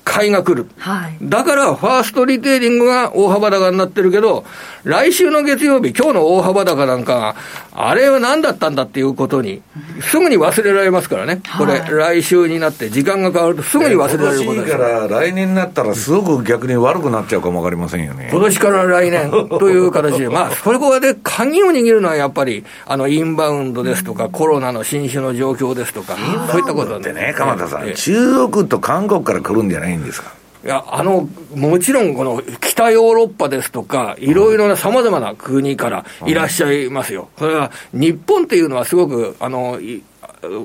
[0.05, 0.69] 買いが来る。
[0.79, 4.45] はい、だから、ファーストリテイリングが大幅高になってるけど、
[4.85, 7.37] 来週の月曜日、今日の大幅高なんかが、
[7.73, 9.63] あれは何だったんだっていうことに、
[10.01, 11.41] すぐに忘れられますからね。
[11.59, 14.77] これ、来週になって時間が変わるとすぐに忘れられることです。
[14.77, 18.29] から来年になったらすごく逆に悪くなっちゃうかもわかりませんよね。
[18.31, 26.17] 今年から来年 という形で、まあ、それこで鍵を握るのはやっぱり、あの、インバウンドですとか、コロナの新種の状況ですとか、
[26.51, 30.33] そういったことでね、鎌田さん、中国と韓国から来るんじゃないんですか？
[30.65, 37.29] いや、あの、もちろんこの北ヨーロッパですとか、いろいろな様々な国からいらっしゃいますよ。
[37.39, 39.79] それは、日本っていうのはすごく、あの、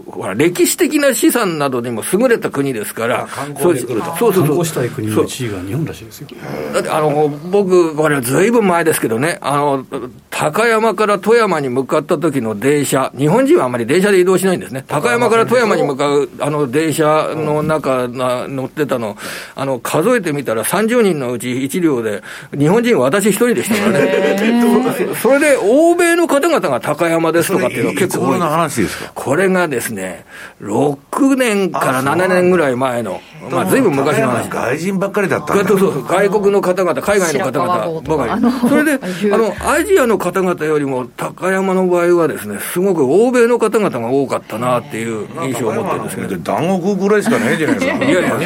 [0.08, 4.58] ほら歴史的な資産などにも優れた国ですから、観光で来ると、そうそうそう。
[4.58, 6.28] 観光したい国の1位が日本らしいですよ。
[6.74, 9.86] だってあの僕、これはずいぶん前ですけどね、あの
[10.30, 19.18] 高山から富山に向かった時の電車、日本人はあまり電車で移動しないんですね、高山から富山に向かうあの電車の中な乗ってたの、
[19.56, 22.22] あの数えてみたら30人のうち1両で、
[22.58, 29.12] 日本人は私一人でしたからね、それで欧米の方々が高山ですとかっていうのは結構多いんです。
[29.14, 30.26] これがですね、
[30.61, 34.49] 6年から7年ぐらい前の、まあ、ずいぶん昔の話。
[34.49, 38.70] 外人ばっかりだったそうそう外国の方々、海外の方々ばかり。
[38.70, 46.38] それで、あの、アジアの方々よりも、高山の場合はですね、すごく欧米の方々が多かったなっていう印象を持ってるんですけど。
[46.38, 48.05] 団子ぐらいしかないじゃないですか。
[48.05, 48.38] いやいや、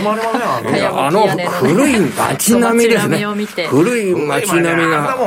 [0.76, 3.26] いやあの、古い街並みですね。
[3.70, 5.18] 古い街並みが。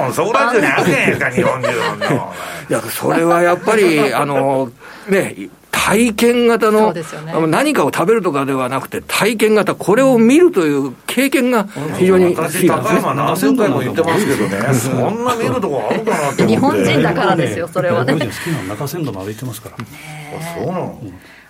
[2.68, 4.70] いや、それはやっぱり、あの、
[5.08, 5.34] ね、
[5.76, 7.02] 体験型の、ね、
[7.48, 11.68] 何かを食べるとかではなくて、体験型、これを見るという経験が
[11.98, 13.02] 非常に好きなんですね。
[13.14, 18.14] 何千回も言ってますけどね、 そんな見るとこあるかな日本人だからですよ、それはね。
[18.14, 19.76] 好きな中山道も歩いてますから。
[20.56, 20.98] そうなの、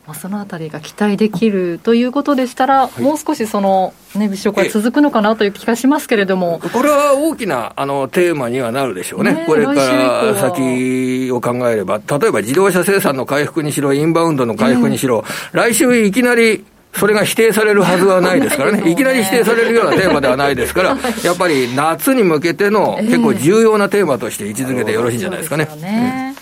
[0.06, 6.60] まあ、そのあたりが期待できるということでしたら、はい、もう少しその、ね、物色が続くのかなという気がしますけれども。
[6.72, 16.64] これは大きなあのテーマにはなるでしょうね、ねこれから先を考えれば、例えば自動車生産の回復にしろ、インバウンドの回復にしろ、えー、来週いきなり
[16.96, 26.35] それが否定されるはずはないですからね、 いきなり否定されるようなテーマではないですから、 やっぱり夏に向けての結構重要なテーマとして位置づけてよろしいんじゃないですかね。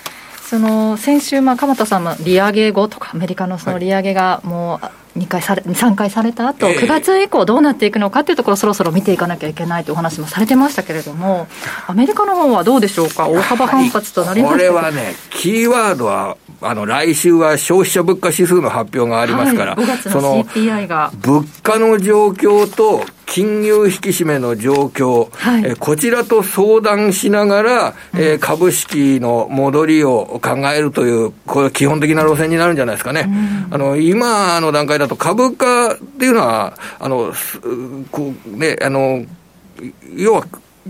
[0.44, 11.46] その先週、まあ、鎌田さんも利上げ後とか、アメリカのその利上げがもう2回され、3回された後、9月以降どうなっていくのかっていうところ、そろそろ見ていかなきゃいけないというお話もされてましたけれども、
[11.86, 21.12] アメリカの方はどうでしょうか、大幅反発となりまこれはね、キーワードは、あの来週は消費者物価指数の発表がありますから、はい、5月の CPI が。
[21.14, 33.24] 物価の状況と金融引き締めの状況、はい、えこちらと相談しながら、うん、えー、株式の戻りを考えるという、これ基本的な路線になるんじゃないですかね。
[33.26, 37.32] うん、あの、今の段階だと株価っていうのは、あの、
[38.10, 39.24] こうね、あの、
[40.16, 40.46] 要は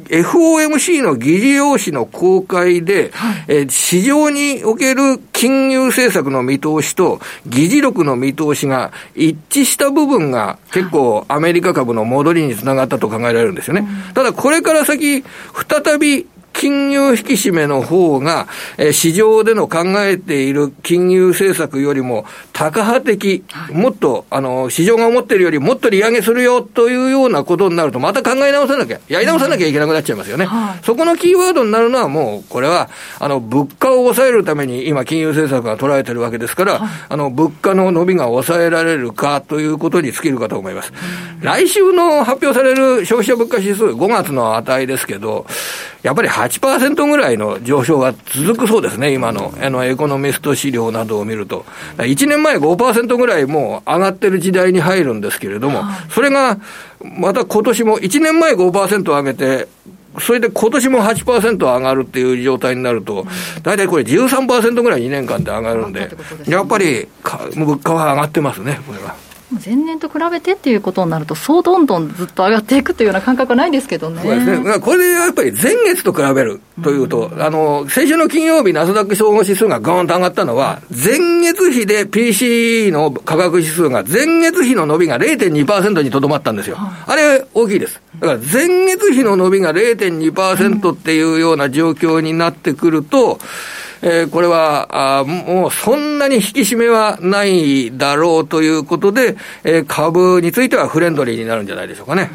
[0.08, 13.86] FOMC の議事要旨の公開で、はい、え市場における金融政策の見通しと議事録の見通しが一致した部分が結構アメリカ株の戻りにつながったと考えられるんですよね。
[14.14, 18.46] ただこれから先、再び金融引き締めの方が、
[18.78, 30.46] えー、市場での考えている金融政策よりも、タカ派的、もっと、あの、市場が思ってるよりもっと利上げするよというようなことになると、また考え直さなきゃ、やり直さなきゃいけなくなっちゃいますよね。
[30.46, 32.88] はい、そこのキーワードになるのはもう、これは、
[33.18, 40.92] あの、物価を抑えるために今、金融政策が取られてるわけですから、はい、あの、物価の伸びが抑えられるかということに尽きるかと思います。
[41.40, 45.46] 来週の発表される消費者物価指数、5月の値ですけど、
[46.04, 46.43] やっぱり8%
[47.06, 51.64] ぐらいの上昇が続くそうですね、今の、あの、エコノミスト資料などを見ると。
[51.98, 56.58] 1年前5%ぐらいもう上がってる時代に入るんですけれども、それが、
[57.02, 59.68] また今年も1年前5%上げて、
[60.20, 63.26] それで今年も8%上がるっていう状態になると、
[63.62, 66.10] 大体これ13%ぐらい2年間で上がるんで、
[66.46, 67.08] やっぱり
[67.56, 69.14] 物価は上がってますね、これは。
[69.64, 74.22] 前年と比べてっていうことになると、そうどんどんずっと上がっていくというような感覚はないんですけどね。
[74.22, 74.78] そうですね。
[74.80, 86.76] これでやっぱり前月と比べるというと、うん、あの、先週の金曜日、ナスダック総合指数がガーンと上がったのは、前月比で PC の価格指数が前月比の伸びが0.2%にとどまったんですよ。
[86.78, 88.00] あれ、大きいです。
[88.20, 93.38] だから前月比の伸びが0.2%っていうような状況になってくると、
[94.06, 102.30] えー、これはあもうそんなに引き締めはないだろうということで、えー、株についてはフレンドリーになるんじゃないでしょうかね。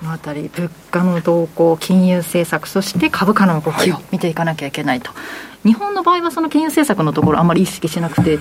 [0.00, 5.16] そのあたり、物価の動向、金融政策、そして株価の動きを見ていかなきゃいけないと、は
[5.64, 8.38] い、日本の場合はその金融政策のところ、あんまり意識しなくて。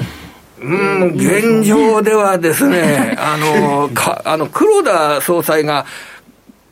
[0.59, 5.85] うん、現状ではですね、 あの、かあの黒田総裁が、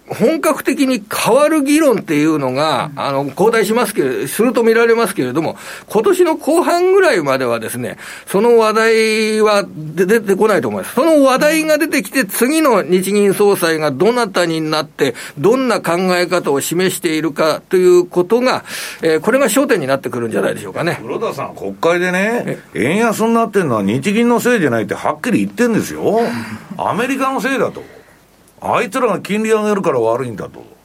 [0.07, 5.57] 本格的に変わる議論っていうのが、あの、交代しますけれすると見られますけれども、
[5.89, 7.97] 今年の後半ぐらいまではですね、
[8.27, 10.93] その話題は出てこないと思います。
[10.93, 18.63] その話題が出てきて、次の日銀総裁がどなたになって、どんな考え方を示しているかということが、
[19.01, 20.99] えー、これが焦点になってくるんじゃないでしょうかね。
[21.01, 26.21] 黒田さん、国会でね、円安になってるのは日銀のせいじゃないってはっきり言ってるんですよ。
[26.77, 27.94] アメリカのせいだと。
[28.73, 30.75] あいつらが金利上げるから悪いんだと。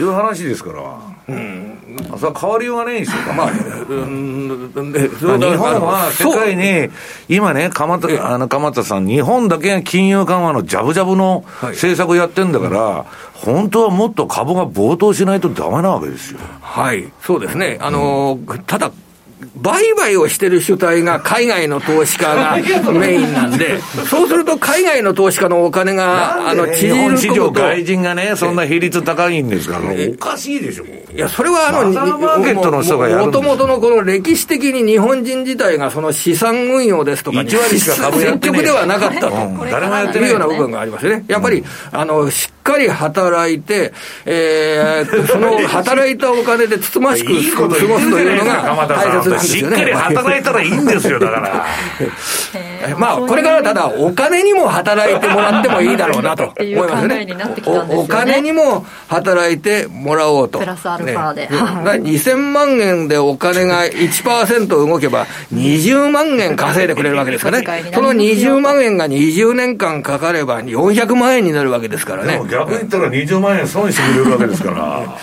[0.00, 6.90] いう話ですから、うん、それは変わりようがないんですよ、まあ、うん、日本は世界に、
[7.28, 16.40] 今ね、鎌田あの鎌田さん、日本だけが金融緩和のジャブジャブの政策やってんだから、はい、本当はもっと株が暴騰しないとだめなわけですよ。
[16.60, 17.78] はい、そうですね。
[17.80, 18.92] あの、うん、ただ
[19.56, 22.56] 売買をしてる主体が海外の投資家が
[22.92, 30.84] メインなんで、そうすると海外の投資家のお金が、あの、日本市場外人がね、そんな比率高いんですから、おかしいでしょ。
[30.84, 39.30] いや、それはあの、マーケットの人がやるもともとのこの歴史的に日本人自体がその資産運用ですとかに、1割しか株やって積極ではなかったと、
[39.70, 41.24] 誰もやってないような部分がありますよね。
[41.28, 41.62] やっぱり、
[41.92, 43.92] あの、しっかり働いて、
[44.26, 49.92] えー、その働いたお金でつつましく過ごすというのが大切なんですよね。
[49.94, 51.66] 働いたらいいんですよ、だから。
[52.98, 57.26] まあ、これからただ、お金にも働いてもらってもいいだろうなと思いますね。
[57.90, 60.58] お金にも働いてもらおうと。
[60.58, 61.48] プラスアルファで。
[61.48, 67.90] 2000万円でお金が1%動けば、20万円稼いでくれるわけですからね。
[67.94, 72.38] その20万円が20年間かかれば、400万円になるわけですからね。
[72.58, 74.76] 逆逆に言ったら20万円損してくれるわけですから。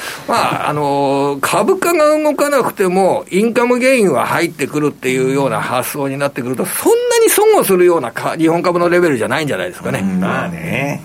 [0.28, 10.02] まあ、あのー、株価が動かなくても、インカムゲインは入ってくるっていうような発想になってくると、そんなに損をするようなか日本株のレベルじゃないんじゃないですかね。
[10.02, 11.04] まあね。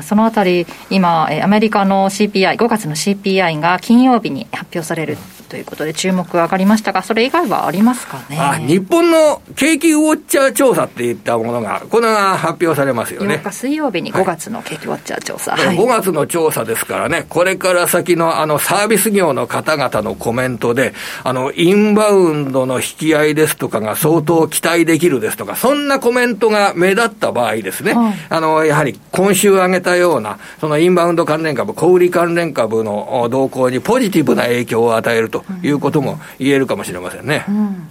[0.00, 5.18] そのあたり、今、アメリカの CPI、5月の CPI が金曜日に発表される
[5.52, 8.38] ということで、注目上がりましたが、それ以外はありますかね？
[8.40, 13.34] あ日本の景気ウォッチャー調査っていったものが、これが発表されますよね。
[13.34, 15.52] 8日水曜日に5月の景気ウォッチャー調査。
[15.54, 37.44] はい、5月の調査ですからね、これから先のあのサービス業の方々のコメントで、あのインバウンドの引き合いですとかが相当期待できるですとか、そんなコメントが目立った場合ですね、はい、あのやはり今週挙げたような、そのインバウンド関連株、小売関連株の動向にポジティブな影響を与えるということも言えるかもしれませんね。
[37.48, 37.88] うん。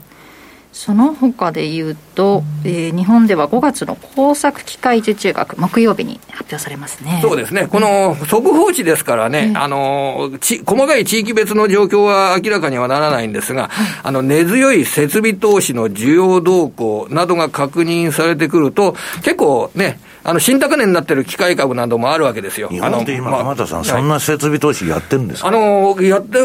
[0.74, 7.20] その他でいうと、えー、日本では5月の工作機械受注額、木曜日に発表されますね。
[7.22, 13.70] そうですね、この速報値ですからね、あのち細かい地域別の状況は明らかにはならないんですが、
[14.02, 22.70] あの根強い設備投資の需要動向などが確認されてくると、結構ね、あの新高値になってる機械株などもあるわけですよ。
[22.70, 25.48] 日本で今、浜田さん、そんな設備投資やってるんですか？
[25.48, 26.38] あのやって、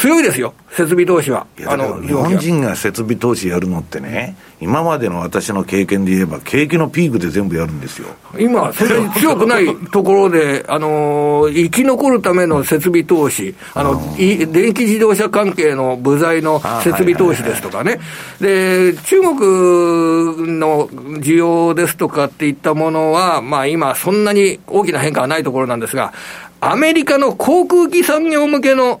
[0.00, 1.46] 強いですよ、設備投資は。
[1.66, 8.08] あの日本人が設備投資やるのってね、今までの私の経験で言えば、景気のピークで全部やるんですよ。
[8.38, 18.00] 今、そんなに強くないところで、あの生き残るための設備投資、あの、電気自動車関係の部材の設備投資ですとかね、
[18.40, 26.12] で、中国の需要ですとかっていったものは、まあ今、そんなに大きな変化はないところなんですが、
[26.60, 29.00] アメリカの航空機産業向けの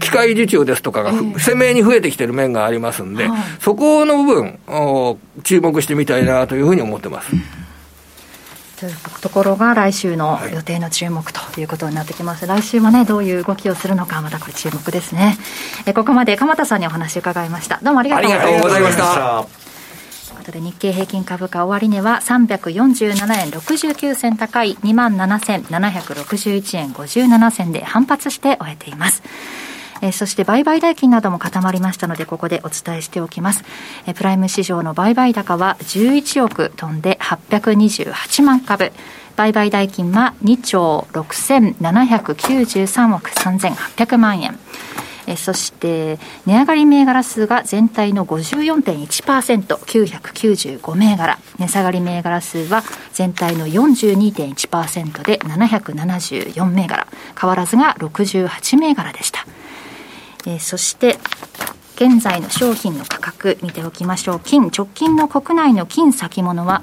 [0.00, 3.28] 機械受注ですとかが、鮮明に増えてきてる面がありますんで、
[3.60, 7.30] そこの部分を注目してみたいなというふうに思ってます。
[8.82, 15.38] というところが来週の予定の注目ということになってきます、はい、来週もねどういう動きをするのかまたこれ注目ですね。
[15.86, 17.78] えここまで鎌田さんにお話伺いました。
[17.80, 19.62] どうもありがとうございました。
[20.32, 29.22] ということで日経平均株価終値は347円69銭高い2万7761円57銭で反発して終えています
[30.02, 33.64] え、そして売買代金なども固まりましたので、ここでお伝えしておきます。
[34.06, 38.92] え、プライム市場の売買高は11億飛んで828万株。
[39.36, 44.58] 売買代金は2兆6793億3800万円。
[45.26, 52.82] えそして値上がり銘柄数が全体の 54.1%995 銘柄値下がり銘柄数は
[53.12, 57.06] 全体の42.1%で774銘柄
[57.40, 59.46] 変わらずが68銘柄でした
[60.46, 61.18] えー、そして
[61.96, 66.82] 現在の商品の価格見ておきましょう金直近の国内の金先物は、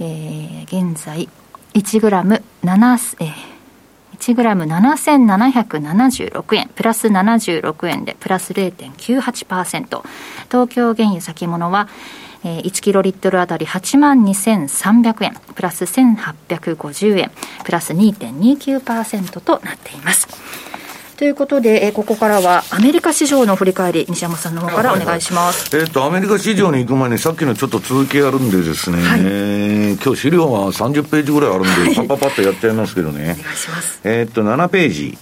[0.00, 1.28] えー、現在
[1.74, 3.50] 1グラム7、えー
[4.20, 10.02] 1グラム7776円、プラス76円で、プラス0.98%。
[10.50, 11.88] 東京原油先物は、
[12.44, 17.30] えー、1キロリットルあたり8万2300円、プラス1850円、
[17.64, 20.28] プラス2.29%となっています。
[21.20, 25.68] ということで、えー、ここからはアメリカ市場の振り返り、西山さんの方からお願いします。
[25.68, 33.36] はいはい、えっ、ー、と、アメリカ市場に行く前に、さっきのちょっと続きあるんでですね、はい、えー、今日資料は30ページぐらいあるんで、パパパッとやっちゃいますけどね。
[33.38, 34.00] お願いします。
[34.02, 35.18] えっと、7ページ。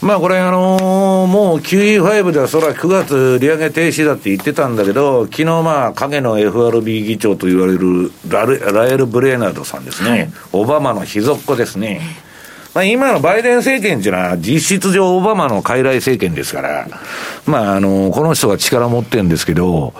[0.00, 12.00] まあこれあのー、もう QE5 ではそら9月利上げ停止だって言ってたんだけど、昨日まあ影の FRB 議長と言われるララエル・ブレーナードさんですね、はい、オバマの秘蔵っ子ですね。
[12.76, 16.86] まあ、今のバイデン政権っていうのは、実質上オバマの傀儡政権ですから、
[17.46, 19.94] まあ、あの、この人が力持ってるんですけど、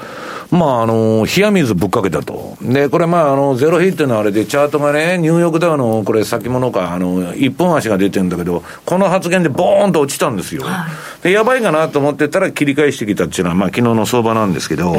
[0.50, 2.58] まあ、あの、冷や水ぶっかけたと。
[2.60, 10.62] で、これまあ、あの、ゼロヒっていうのはあれで、チャートがね、ニューヨークダウの、これ先物か、あの、一本足が出てるんだけど、この発言でボーンと落ちたんですよ。
[10.64, 10.86] は
[11.20, 14.92] い、で、やばいかなと思ってたら切り返してきたっていうのは、まあ、昨日の相場なんですけど、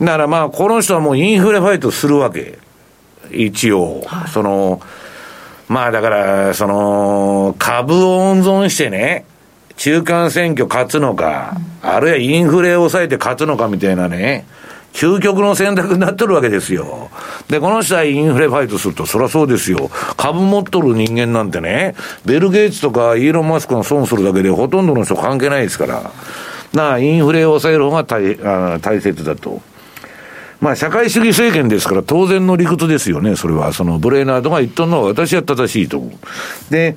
[0.00, 2.58] だからまあ、この人はもうインフレファイトするわけ。
[3.30, 4.02] 一応。
[4.04, 4.80] はい、その、
[5.68, 9.24] まあだから、その、株を温存してね、
[9.76, 14.46] 中間選挙勝つのか、あるいはインフレを抑えて勝つのかみたいなね、
[14.92, 17.10] 究極の選択になってるわけですよ。
[17.48, 19.90] で、この人はインフレファイトすると、そりゃそうですよ。
[20.16, 21.94] 株持っとる人間なんてね、
[22.24, 26.10] ベル・ゲイツとかイーロン・マスクが損するだけでほとんどの人関係ないですから。
[26.72, 29.60] なあ、インフレを抑える方が大あ大切だと。
[30.60, 33.72] まあ、社会主義政権ですから当然の理屈ですよね、それは。
[33.72, 36.72] そのブレーナードが言っとるのは私は正しいと思う。
[36.72, 36.96] で、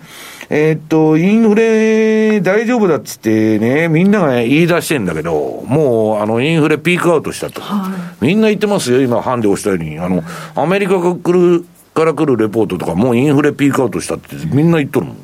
[0.49, 7.61] えー、っと、インフレ大丈夫だっつってね、みんなが言い出してんだけど、もう、あの、インフレピークアウトしたと。
[7.61, 7.89] は
[8.21, 9.99] い、みんな言ってますよ、今、ハンで押したように。
[9.99, 10.23] あの、
[10.55, 15.17] アメリカが来るかから来るレポートとか、もうインフレピークアウトしたってみんな言っとるもん。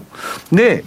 [0.51, 0.83] で、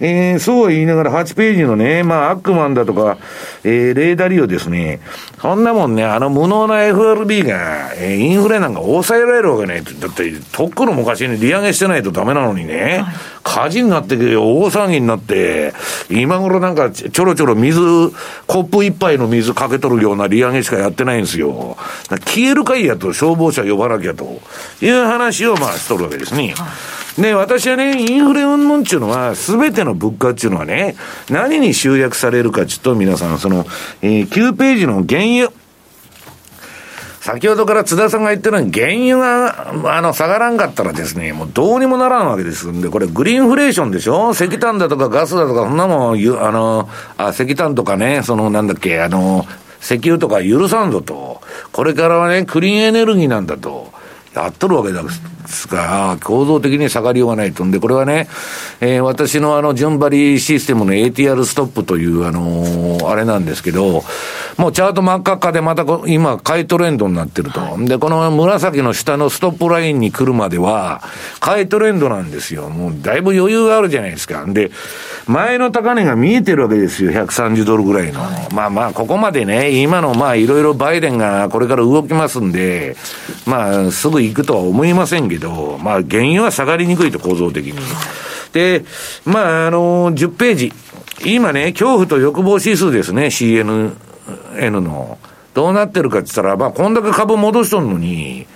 [0.00, 3.18] えー、そうは言いながら8ページのね、まあ、アックマンだとか、
[3.64, 5.00] えー、レーダリオですね。
[5.40, 9.82] そんなもんね、あの無能な FRB が、えー、インフレなんか抑えられるわけない。
[9.82, 13.14] だって、とっくの昔に利上げしてないとダメなのにね、はい、
[13.58, 15.72] 火事になって、大騒ぎになって、
[16.08, 17.80] 今頃なんかちょろちょろ水、
[18.46, 21.76] コップ一杯の水かけとるような利上げしかやってないんですよ。
[22.08, 24.40] 消えるかいやと、消防車呼ばなきゃと
[24.80, 26.54] いう話をまあしとるわけですね。
[26.56, 26.68] はい
[27.18, 30.94] で、私はね、インフレ云々っていうのは、すべての物価っていうのはね、
[31.28, 33.66] 何に集約されるかちょっと皆さん、その、
[34.02, 35.50] えー、9ページの原油。
[37.20, 44.30] 先ほどから津田さんが言ってるように、原油が、あの、下がらんかったらですね、もうどうにもならんわけですんで、これグリーンフレーションでしょ？
[44.30, 49.46] 石炭だとかガスだとか、そんなもん、あの、あ、石炭とかね、その、なんだっけ、あの、
[49.80, 51.40] 石油とか許さんぞと。
[51.72, 53.92] これからはね、クリーンエネルギーなんだと。
[54.34, 55.22] やっとるわけです。
[55.48, 58.28] ですが、構造的に下がりようがないとんで、これはね、
[58.80, 64.04] えー、私のあの、順張りシステムの ATR ストップという、あのー、あれなんですけど、
[64.58, 67.60] もうチャート真っ赤っかでまた今、買いトレンドになってると。
[67.78, 71.00] で、この紫の下のストップラインに来るまでは、
[71.40, 72.68] 買いトレンドなんですよ。
[72.68, 74.44] もうだいぶ余裕があるじゃないですか。
[74.46, 74.70] で、
[75.28, 77.12] 前の高値が見えてるわけですよ。
[77.12, 78.20] 130ドルぐらいの。
[78.52, 82.96] まあまあ、ここまでね、今のまあ、いろいろバイデンがこれから動きますんで、
[83.46, 87.74] まあ、すぐ行くとは思いませんけど、どまあ、原油は下がりにくいと、構造的に。
[88.52, 88.84] で、
[89.24, 90.72] まあ、あの、10ページ。
[91.24, 93.90] 今ね、恐怖と欲望指数ですね、CNN
[94.70, 95.18] の。
[95.54, 98.46] どうなってるかって言ったら、まあ、こんだけ株戻しとんのに、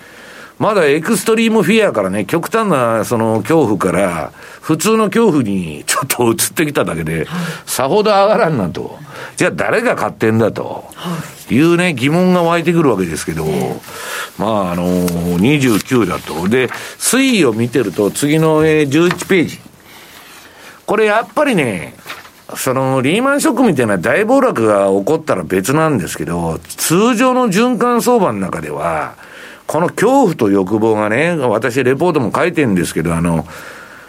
[0.62, 7.26] まだエクストリームフィアからね、極端なその恐怖から、普通の恐怖に ちょっと移ってきただけで、
[7.66, 8.96] さほど上がらんなと。
[9.36, 10.84] じゃあ誰が買ってんだと。
[11.50, 13.44] いうね、疑問が湧いてくるわけですけど、
[14.38, 16.48] まあ、あのー、29だと。
[16.48, 19.58] で、推移を見てると、次の、えー、11ページ。
[20.86, 21.96] これやっぱりね、
[22.54, 29.16] そのリーマンショックみたいな大暴落が起こったら別なんですけど、通常の循環相場の中では、
[29.66, 33.46] この恐怖と欲望がね、私レポートも書いてるんですけど、あの、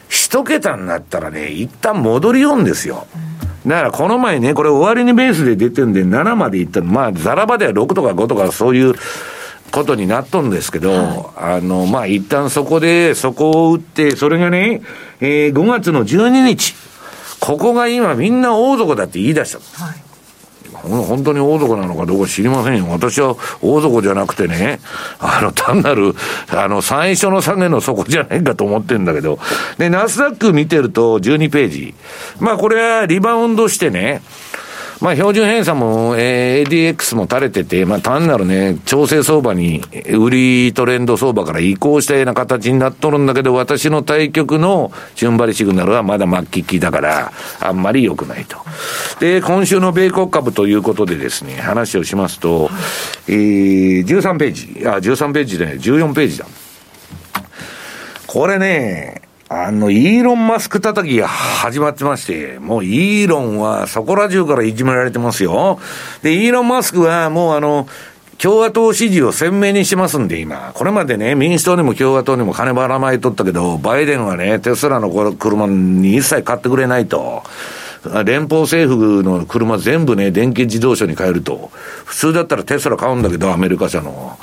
[0.10, 3.08] 一桁になったらね、一旦戻りよんですよ。
[3.66, 8.94] だからこの前ね、これ終わりにベースで出てるんで7までいったの、まあ、ザラバでは6とか5とかそういう
[9.72, 14.82] ことになっとんですけど、はい、あの、まあ、一旦そこで、そこを打って、それがね、
[15.22, 16.76] えー、5月の12日、
[17.40, 19.84] ここが今みんな大底だって言い出した。
[19.84, 20.13] はい
[20.84, 22.88] 本当に大底なのかどうか知りませんよ。
[22.90, 24.80] 私は大底じゃなくてね、
[25.20, 26.14] あの、単なる、
[26.50, 29.40] あの、最初の下げの底じゃないかと思ってんだけど。
[29.78, 31.94] で、ナスダック見てると12ページ。
[32.40, 34.22] まあ、これはリバウンドしてね、
[35.04, 39.82] まあ、標準偏差も、えー、ADX も垂れてて、まあ、単なるね、調整相場に、
[40.18, 48.60] 売りトレンド相場から移行したような形になっとるんだけど、私の対局の順張りシグナルはまだ末期期だから、あんまり良くないと。
[49.20, 52.70] で、今週の米国株ということでですね、話をしますと、
[53.28, 56.46] えー、13ページ、あ、13ページでね、14ページだ。
[58.26, 65.80] これね、あの、イーロン・マスク叩きが始まってまして、もうイーロンはそこら中からいじめられてますよ。
[66.22, 67.88] で、イーロン・マスクはもうあの、
[68.38, 70.72] 共和党支持を鮮明にしますんで、今。
[70.74, 77.44] これまでね、民主党にも共和党にも金ばらまいとったけど、バイデンはね、テスラの車に一切買ってくれないと。
[78.26, 81.72] 連邦政府の車全部ね、電気自動車に変えると。
[82.04, 84.38] 普通だったらテスラ買うんだけど、アメリカ車の。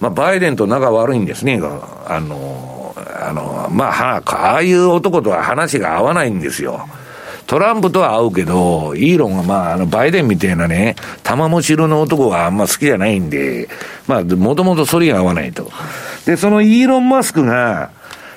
[0.00, 1.60] まあ、バイデンと仲悪いんですね、
[2.06, 2.79] あの、
[3.28, 6.88] あの、まあ、ああいう男とは話が合わないんですよ。
[7.46, 10.94] トランプとは合うけど、イーロンはまあ、あの、バイデンみたいなね、
[11.24, 13.68] 玉も白の男があんま好きじゃないんで、
[14.06, 15.68] まあ、もともとそりが合わないと。
[16.26, 17.90] で、そのイーロン・マスクが、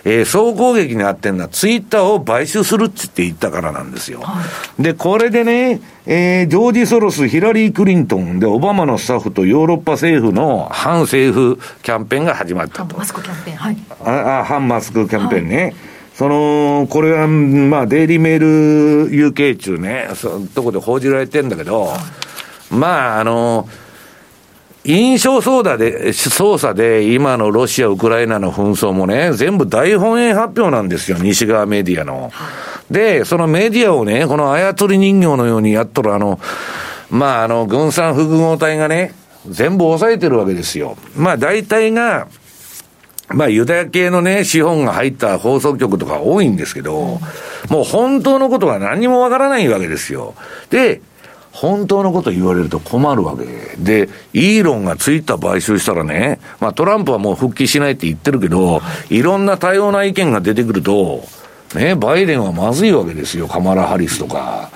[0.05, 4.19] えー、総攻撃にあってんのは、ツイッターを買収するってって言ったからなんですよ。
[4.21, 4.41] は
[4.79, 12.95] い、で、これでね、えー、ジョージ・ソロス、ヒラリー・クリントンで、オバマのスタッフとヨーロッパ政府の反政府キャンペーンが始まったと。
[12.95, 13.77] 反マスクキャンペーン、はい。
[14.03, 15.63] ああ反マスクキャンペーンね。
[15.63, 15.75] はい
[16.13, 21.91] その、これは、まあ、デイリーメール UK 中ね、そとこで報じられてんだけど、
[22.69, 23.67] まあ、あの、
[24.85, 32.31] 印象操作で、操作で、今のロシア、ウクライナの紛争もね、全部大本営発表なんですよ、西側メディアの。
[32.91, 36.39] で、そのメディアをね、この操り人形のようにやっとる、あの、
[37.09, 39.13] まあ、あの、軍産複合体がね、
[39.47, 40.97] 全部抑えてるわけですよ。
[41.15, 42.27] まあ、大体が、
[43.29, 47.19] まあ、ユダヤ系のね、資本が入った放送局とか多いんですけど、
[47.69, 50.35] もう本当のことは何にもわからないわけですよ。
[50.69, 51.01] で、
[51.53, 53.45] 本当のこと言われると困るわけ
[53.77, 61.23] で、イーロンがツイッター買収したらね、まあトランプはもう復帰しないって言ってるけど、いろんな多様な意見が出てくると、
[61.75, 64.71] ね、バイデンはまずいわけですよ、カマラ・ハリスとか。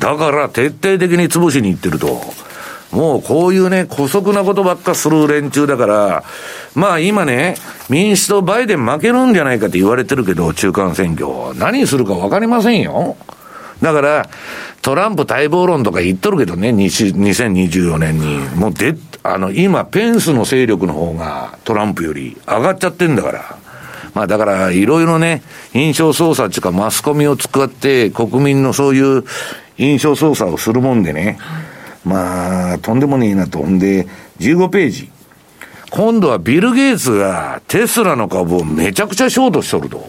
[0.00, 2.20] だから徹底的に潰しに行ってると。
[2.92, 6.24] もうこういうね、姑息なことばっかする連中だから、
[6.74, 7.56] まあ今ね、
[7.90, 11.54] 民主党バイデン負けるんじゃないかって言われてるけど、中間選挙。
[11.58, 13.16] 何するかわかりませんよ。
[13.82, 14.28] だから、
[14.82, 18.38] トランプ待望論とか言っとるけどね、2024年に。
[18.54, 23.58] もうで、あの、今、ペンスの勢力の方がトランプより上がっちゃってんだから。
[24.14, 25.42] まあだから、いろいろね、
[25.74, 29.24] 印象操作っていうかマスコミを使って国民のそういう
[29.78, 31.38] 印象操作をするもんでね。
[32.04, 33.66] まあ、とんでもねえなと。
[33.66, 34.06] んで、
[34.38, 35.10] 15ページ。
[35.90, 40.06] 今度はビル・ゲイツがテスラの株をめちゃくちゃショートしとると。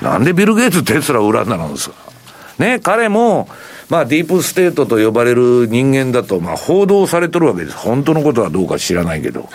[0.00, 2.11] なんでビル・ゲイツテスラ裏なのですか
[2.58, 3.48] ね、彼も、
[3.88, 7.76] まあ、ディープステートと呼ばれる人間だと、まあ、報道されとるわけです。
[7.76, 9.48] 本当のことはどうか知らないけど。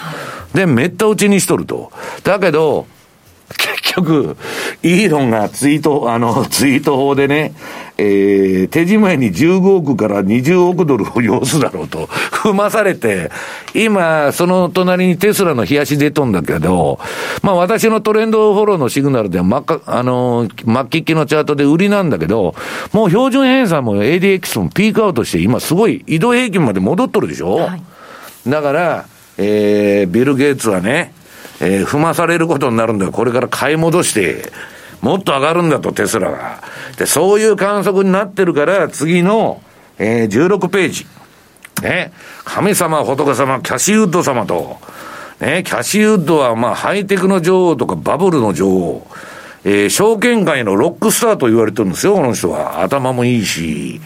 [0.53, 1.91] で、めった打ちにしとると。
[2.23, 2.87] だけど、
[3.55, 4.35] 結局、
[4.83, 7.53] イーロンがツイート、あの、ツイート砲でね、
[7.97, 13.31] えー、手仕まいに15億から20億ドルを要すだろうと、踏まされて、
[13.73, 16.99] 今、その隣にテスラの冷やし出とんだけど、
[17.41, 22.53] まあ私のトレンドフォローのシグナルで真っ赤、あの、末期期のチャートで売りなんだけど、
[22.91, 27.81] もう標準偏差も ADX もピークアウトして、今すごい移動平均まで戻っとるでしょ、はい、
[28.45, 29.05] だから、
[29.37, 31.13] えー、ビル・ゲイツはね、
[31.59, 33.11] えー、踏まされることになるんだ。
[33.11, 34.51] これから買い戻して、
[35.01, 36.61] もっと上がるんだと、テスラが。
[36.97, 39.61] で、そういう観測になってるから、次の、
[39.97, 41.05] えー、16ページ。
[41.81, 42.11] ね。
[42.45, 44.77] 神様、仏様、キャシーウッド様と、
[45.39, 49.07] ね、キャシーウッドは、まあ、ハイテクの女王とかバブルの女王。
[49.63, 52.81] えー、証券界のロックスターと言われてるんですよ、この人は。
[52.83, 53.99] 頭もいいし。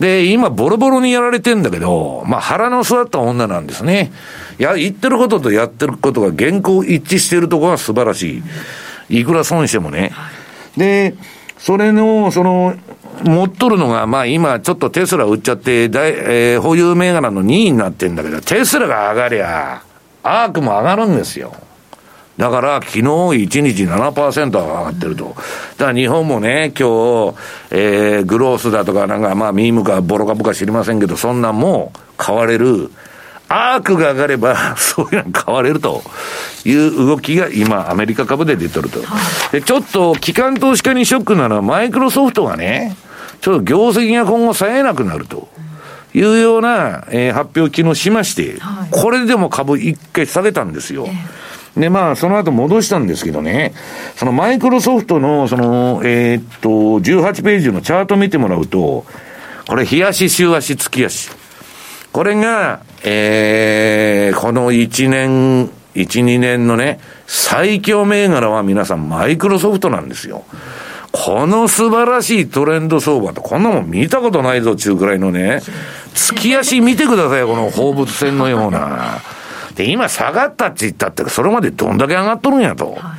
[0.00, 4.12] で、今、ボロボロにやられてんだけど、まあ、腹の座った女なんですね。
[4.58, 8.42] いや、言ってることとやってることが原稿一致しているところが素晴らし
[9.08, 9.20] い。
[9.20, 10.12] いくら損してもね。
[10.76, 11.14] で、
[11.58, 12.74] それの、その、
[13.22, 19.82] 持っとるのが、まあ今ちょっとテスラ売っちゃって、大、えー、保有銘柄の2位になってんだけど、テスラが上がりゃ、
[20.22, 21.54] アークも上がるんですよ。
[22.36, 25.34] だから、昨日1日7%上がってると。
[25.76, 27.34] だから日本もね、今日、
[27.70, 32.90] えー、グロースだとか、なんか、まあ、ミームかボロ株か知りませんけど、そんなんも買われる。
[33.48, 36.02] アークが上がれば、 そういうの買われると
[36.64, 39.00] いう動きが今、アメリカ株で出てると。
[39.52, 42.96] で、ちょっと、機関投資家にショックなのは、マイクロソフトがね、
[43.42, 45.48] ちょっと業績が今後冴えなくなると。
[46.16, 48.54] いうような、えー、発表を昨日しまして、
[48.92, 51.06] これでも株一回下げたんですよ。
[51.08, 53.74] えーで、まあ、その後戻したんですけどね、
[54.16, 59.04] そのマイクロソフトの、その、えー、っと、18ページのチャート見てもらうと、
[59.66, 61.30] これ、日足、週足、月足。
[62.12, 70.44] これが、えー、この1年、1、2年のね、最強銘柄は皆さんマイクロソフトなんですよ。
[71.10, 75.60] この素晴らしいトレンド相場と、こんなもん見たことないぞ、中くらいのね、
[76.14, 79.20] 月足見てください、この放物線のような。
[79.74, 82.92] で、今下がったって言ったって、それまでどんだけ上がっとるんやと。
[82.92, 83.16] は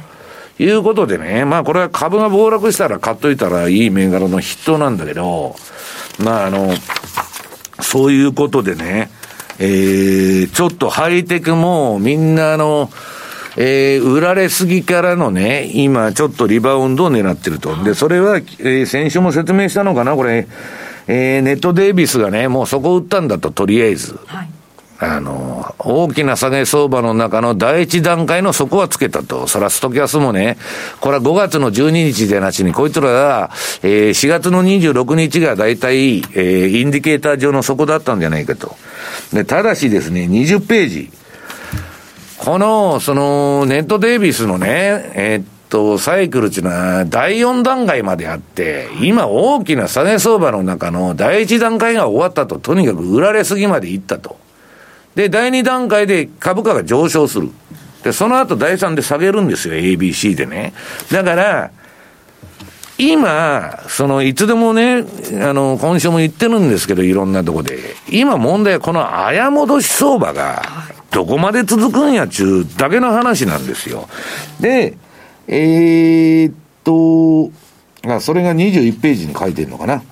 [0.59, 5.55] い、いうことでね、まあこれは株が暴落したら買っといたらいい銘柄の筆頭なんだけど、
[6.23, 6.73] まああの、
[7.81, 9.09] そういうことでね、
[9.59, 12.89] えー、ちょっとハイテクもみんなあの、
[13.57, 17.83] えー、売られすぎからのね、今ちょっとリバウンドを狙ってると。
[17.83, 20.47] で、それは、えー、先週も説明したのかな、これ、
[21.07, 24.19] えー、ネットデイビスがね、もうそこ売ったんだと、とりあえず。
[24.25, 24.54] はい
[24.97, 29.47] あの、大きな下げ相場の中の第一段階の底はつけたと。
[29.47, 30.57] そらストキャスもね、
[31.01, 33.51] これは5月の12日でなしに、こいつらが、
[33.83, 38.75] えー、4月の26日が大体、えー、インディケーター上の底だったんじゃないかと。
[39.33, 41.11] で、ただしですね、20ページ。
[42.37, 54.44] この、その、ネットデイビスのね、えー、っと、サイクルっていうのは、第4段階まであって、今大きな下げ相場の中の第1段階が終わったと、とにかく売られすぎまでいったと。
[55.15, 57.49] で、第2段階で株価が上昇する。
[58.03, 60.73] で、その後第3で下げるんですよ、ABC でね。
[61.11, 61.71] だから、
[62.97, 65.03] 今、その、いつでもね、
[65.41, 67.79] あの、今週も言ってるんですけど、いろんなとこで。
[68.09, 70.63] 今問題はこの綾戻し相場が、
[71.11, 74.07] どこまで続くんやちゅうだけの話なんですよ。
[74.59, 74.97] で、
[75.47, 76.53] えー、っ
[76.83, 77.51] と、
[78.07, 80.03] あ、それが21ページに書いてるのかな。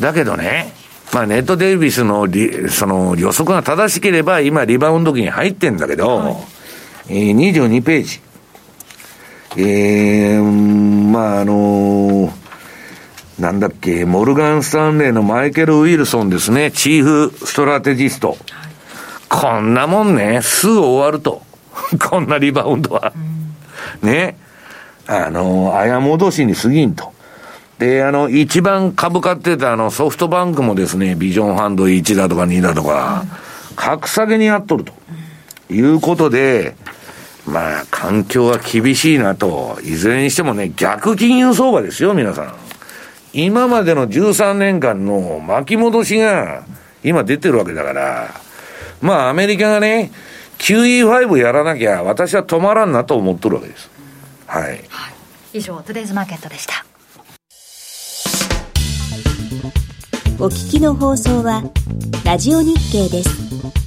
[0.00, 0.72] だけどね、
[1.16, 2.28] まあ、ネットデイビスの
[2.68, 6.36] その予測が正しければ、今、リバウンド期に入ってんだけど、はい、
[7.08, 8.20] えー、22ページ。
[9.56, 12.32] えー、まあ、あのー、
[13.38, 18.32] なんだっけ、モルガン・スタンレーのマイケル・ウィルソンですね、チーフストラテジスト。
[18.32, 18.38] はい、
[19.30, 21.40] こんなもんね、すぐ終わると。
[22.10, 23.14] こんなリバウンドは。
[24.02, 24.36] うん、ね。
[25.06, 27.15] あの、あや戻しに過ぎんと。
[27.78, 33.24] で、あの、一番株買ってたあのソフトバンクもですね、ビジョンファンド1だとか2だとか、
[33.74, 34.92] 格下げにやっとると。
[35.68, 36.76] いうことで、
[37.46, 39.78] まあ、環境は厳しいなと。
[39.82, 42.54] いずれにしてもね、逆金融相場ですよ、皆さん。
[43.32, 46.64] 今までの13年間の巻き戻しが、
[47.04, 48.28] 今出てるわけだから、
[49.00, 50.10] まあ、アメリカがね、
[50.58, 53.90] QE5 やらなきゃ、私は止まらんなと思っとるわけです。
[54.46, 54.62] はい。
[54.64, 54.80] はい、
[55.52, 56.86] 以上、トゥデイズマーケットでした。
[60.38, 61.62] お聞きの放送は、
[62.22, 63.85] ラジオ日経です。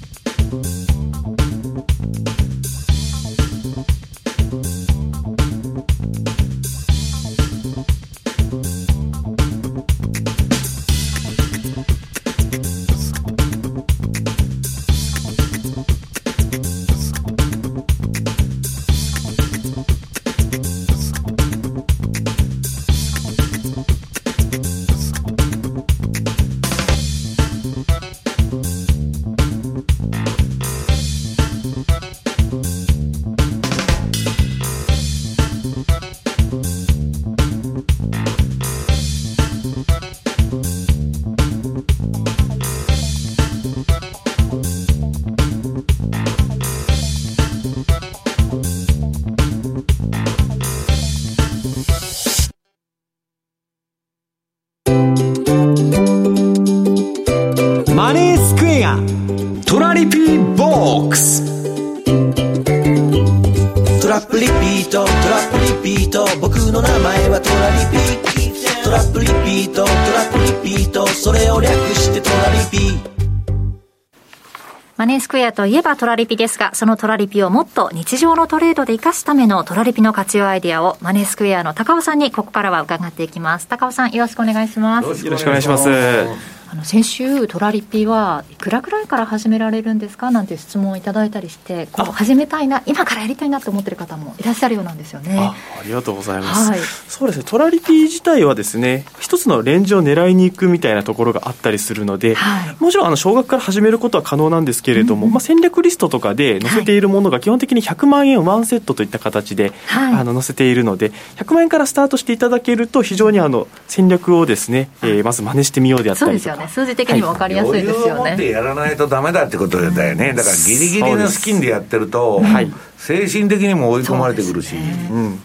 [75.60, 83.68] といえばトラリピですが、そのトラリピをもっと日常のトレードで生かすためのトラリピの活用アイディアをマネースクエアの高尾さんにここからは伺っていきます。
[83.68, 85.26] 高尾さんよろしくお願いします。
[85.26, 86.59] よろしくお願いします。
[86.72, 90.30] あの先週、トラリピはいくらぐらいから始められるんですか？
[90.30, 95.36] なんていう質問をいただいたりして、こう始めたいな、今からやりたいなと思ってる方もいらっしゃるようなんですよね。
[95.40, 116.59] あありがとうございます、はい、そうですね、トラリピ自体はですね、一つのレンジを狙いに行くみたいなところがあったりするので、はい、もちろんあの少額から始めることは可能なんですけれども、うんうん、まあ、戦略リストとかで載せているものが基本的に100万円ワンセットといった形で、はい、あの載せているので、100万円からスタートしていただけると、非常にあの戦略をですね、えー、まず真似してみようであったりとか。
[116.60, 116.68] ね。
[116.68, 118.34] 数字的にもかりやすいですよね。
[118.34, 120.34] ってやらないとダメだってことだよね。
[120.34, 124.76] だからギリギリのスキンでやってると、はい、精神的にも追い込まれてくるし。
[124.76, 125.40] うんうん。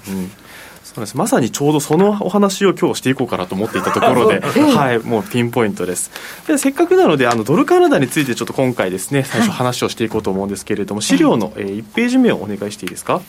[0.83, 1.17] そうです。
[1.17, 4.41] まさにちょうどそのお話を今日していこうかなと思っていたところで、
[4.77, 6.11] はい、もうピンポイントです。
[6.47, 13.15] でせっかくなのであのドルカナダについてちょっと今回ですね最初話をしていこうと思うんですけれども、資料の、えー、1ページ目をお願いしていいですか？
[13.15, 13.23] はい、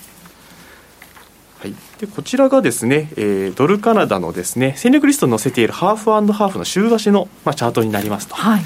[2.00, 8.36] でこちらがですね、えー、ドルカナダのですね戦略リストに載せているハーフハーフの週足の、まあ、チャートになりますと。
[8.36, 8.64] はい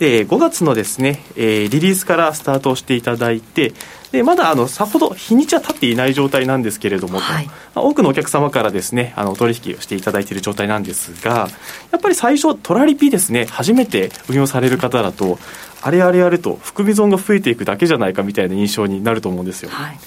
[0.00, 3.74] で5月のですね、えー、リリースからスタートをしていただいて
[4.12, 11.48] でまだあのさほど日にちは経っていない状態なんですけれども、はい、まあ、多くのお客様からですねあの取引をしていただいている状態なんですが
[11.92, 15.38] やっぱり最初トラリピですね初めて運用される方だと
[15.82, 19.68] あれあれあれと含み損が増えていくだけじゃないかみたいな印象になると思うんですよ。
[19.70, 19.98] はい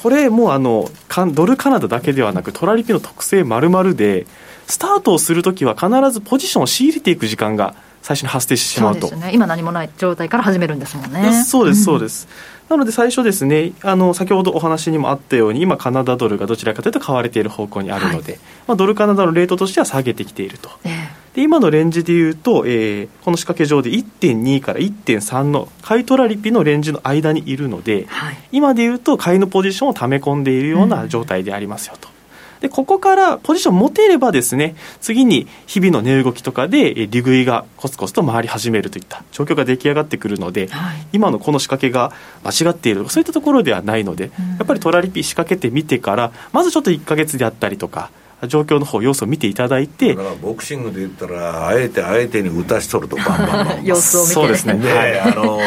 [0.00, 0.88] これもうあの
[1.32, 4.26] ドルカナダだけではなくトラリピの特性まるまるで
[4.68, 9.08] スタートをするときは必ずポジションを仕入れていく時間が最初に発生してしまうと。
[9.08, 11.42] うね、今何もない状態から始めるんですもんね。
[11.42, 12.28] そうです、そうです。
[12.68, 20.70] なので最初ですね、あの先ほどお話にもあったように、今、カナダドルがどちらかというと買われている方向にあるので、はい、まあ、ドルカナダのレートとしては下げてきていると。
[20.84, 21.08] えー、
[21.38, 32.08] で今のレンジでいうと、えー、この仕掛け上で1.2から1.3の買い取らリピのレンジの間にいるので、はい、今でいうと買いのポジションを溜め込んでいるような状態でありますよと。
[32.08, 32.18] うん
[32.58, 42.12] で、ここからポジション持てればですね、次に日々の値動きとかで利食いがコツコツと回り始めるといった状況が出来上がってくるので、はい、今のこの仕掛けが
[42.42, 48.10] 間違っているそういったところではないので、うん、やっぱりトラリピ仕掛けてみてから、まずちょっと1か月であったりとか、
[48.46, 55.58] 状況の方様子を見ていただいてだからボクシングで言ったらあえて相手に打たしとるとバンバンバン 様子を見て、そうですね、ね、あの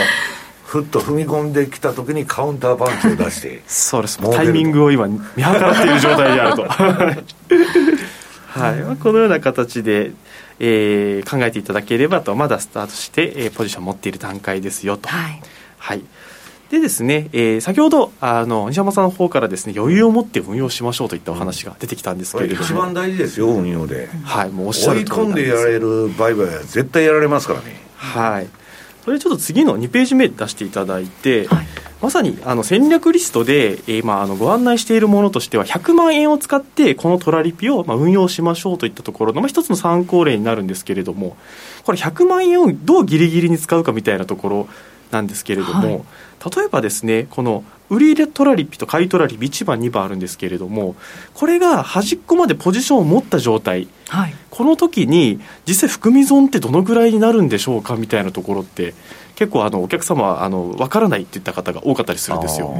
[0.72, 3.62] ふっと踏み込んできたときにカウンターパンチを出して。
[3.68, 4.20] そうです。
[4.32, 6.64] タイミングを今見計らっている状態であると。
[8.58, 10.12] はい、このような形で、
[10.60, 15.10] えー、考えていただければとまだスタートして、えー、ポジションを持っている段階ですよと。
[15.10, 15.42] はい、
[15.78, 16.02] はい
[16.72, 27.76] でですね、えー、先ほどあの西山さんの方からですね余裕を持って運用しましょうといったお話が出てきたんですけれども、一番大事ですよ運用で、はいもうおっしゃる追い込んでやられる売買は絶対やられますからね。
[27.96, 28.48] はい。
[29.04, 31.68] それちょっと次の2ページ目出していただいて、はい、
[32.02, 41.36] まさにあの戦略リストで、えー、まあ、あのご案内しているものとしては100万円を使ってこのトラリピをまあ運用しましょうといったところの、まあ、一つの参考例になるんですけれども
[41.84, 44.68] これ100万円をどうギリギリに使うかみたいなところ
[45.12, 46.02] なんですけれども、はい。
[46.56, 50.96] 例えばですねこの売り入れトラリピと買いトラリピ1番2番あるんですけれども
[51.34, 58.96] これが端っこまでポジションを持った状態、はい、この時に実際含み損ってどのぐらいになるんでしょうかみたいなところって
[59.36, 62.74] 結構あのお客様はあの分からないっていった方が多かったりするんですよ。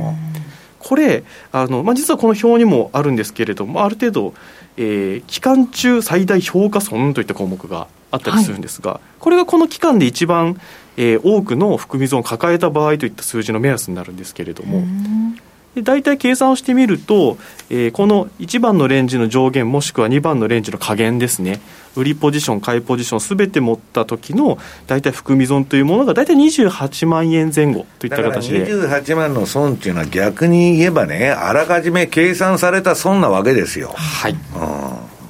[0.80, 4.34] これあの、まあ、実はこの表にもあるんですけれどもある程度、
[4.78, 10.60] えー、期間中最大評価損といった項目があったりするんですが、はい、これがこの期間で一番
[10.98, 14.84] えー、多くの含み損を抱えた場合といった数字の目安になるんですけれども。
[15.76, 17.38] で大体計算をしてみると、
[17.70, 21.62] えー、この1番のレンジの上限もしくは2番のレンジの下限ですね。
[21.96, 28.66] 売りポジション買いポジションすべて持った時の大体含み損というものが大体28万円前後といった形で。
[28.66, 33.94] 28万の損っていうのは逆に言えばねあらかじめ計算された損なわけですよ。
[33.96, 34.34] はい、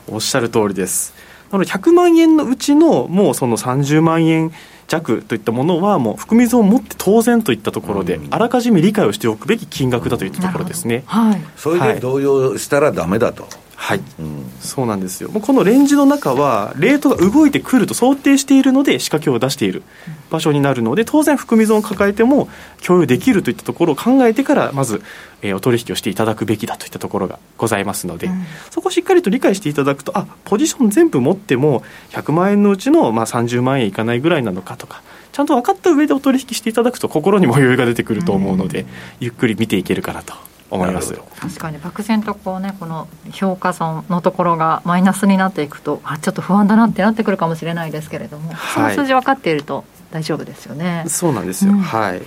[0.10, 1.14] うん、おっしゃる通りです。
[1.52, 4.52] なので100万円のうちのもうその30万円
[4.92, 11.04] 弱といったものはもう含み損を持って当然といったところで、あらかじめ理解をしておくべき金額だといったところですね。
[11.06, 13.48] はい、それで動揺したらだめだと。
[13.82, 15.30] はい、うん、そうなんですよ。
[15.32, 19.82] もうこのレンジの中はレートが動いてくると想定しているので仕掛けを出している
[20.30, 22.48] 場所になるので当然含み損を抱えても
[22.86, 25.02] 共有できるといったところを考えてからまず、
[25.42, 35.02] えー、お取引をしていただくべきだといったところがございますので、うん、そこをしっかりと理解していただくとあポジション全部持っても100万円のうちの、まあ、30万円いかないぐらいなのかとか
[35.32, 38.88] ちゃんと分かった上でお取引していただくと心にも余裕が出てくると思うので、うん、
[39.22, 51.06] ゆっくり見ていけるかなと思います確かに漠然とこうねこの評価損のところがマイナスになっていくとあちょっと不安だなってなってくるかもしれないですけれども、はい、その数字分かっていると大丈夫ですよね。
[51.08, 52.22] そうなんですよ、うん、はい。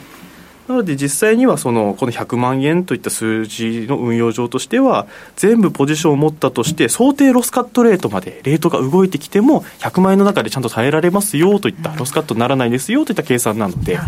[0.69, 13.99] なので実際にはそのこの100万円といった数字の運用上としては全部ポジションを持ったとして想定ロスカットレートまでレートが動いてきても100万円の中でちゃんと耐えられますよといったロスカットにならないですよといった計算なので、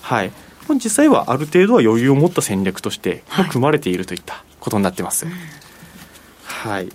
[0.00, 0.32] はい、
[0.74, 5.26] 実際はある程度は余裕を持った戦略として組まれているといったことになってます。
[6.44, 6.88] はい、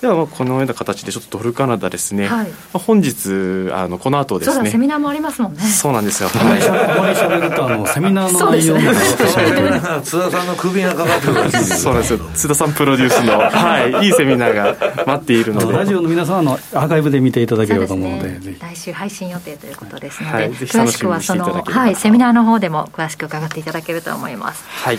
[0.00, 4.70] ではこのような形でちょっとドルカナダですね、はい、まあ、本日あのこの後ですね。
[4.70, 5.60] セミナーもありますもんね。
[5.60, 6.30] そうなんですよ。
[6.34, 6.62] あまり
[7.14, 8.80] 喋るとあのセミナーの内容も
[10.02, 12.18] 津田さんの首がかかってるそうなんですよ。
[12.34, 15.72] 津田さんプロデュースの、はい、 いいセミナーが待っているので。
[15.76, 24.64] ラジオの皆さんのアーカイブで見ていただければと思うので、ね、来週配信予定ということですので、はい、詳しくはその、はい、セミナーの方でも詳しく伺っていただけると思います。
[24.66, 24.98] はい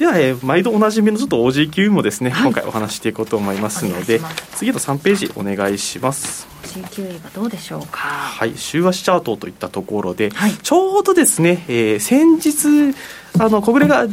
[0.00, 4.18] では、えー、毎度おなじみのちょっと OGQ もですね、はい、今回お話していこうと思いますので
[4.54, 6.48] 次の3ページお願いします。
[6.62, 7.98] OGQ はどうでしょうか？
[7.98, 8.56] はい。
[8.56, 12.96] 週足チャートといったところで、はい、ちょうどですね、えー、先日
[13.38, 14.06] あの小暮が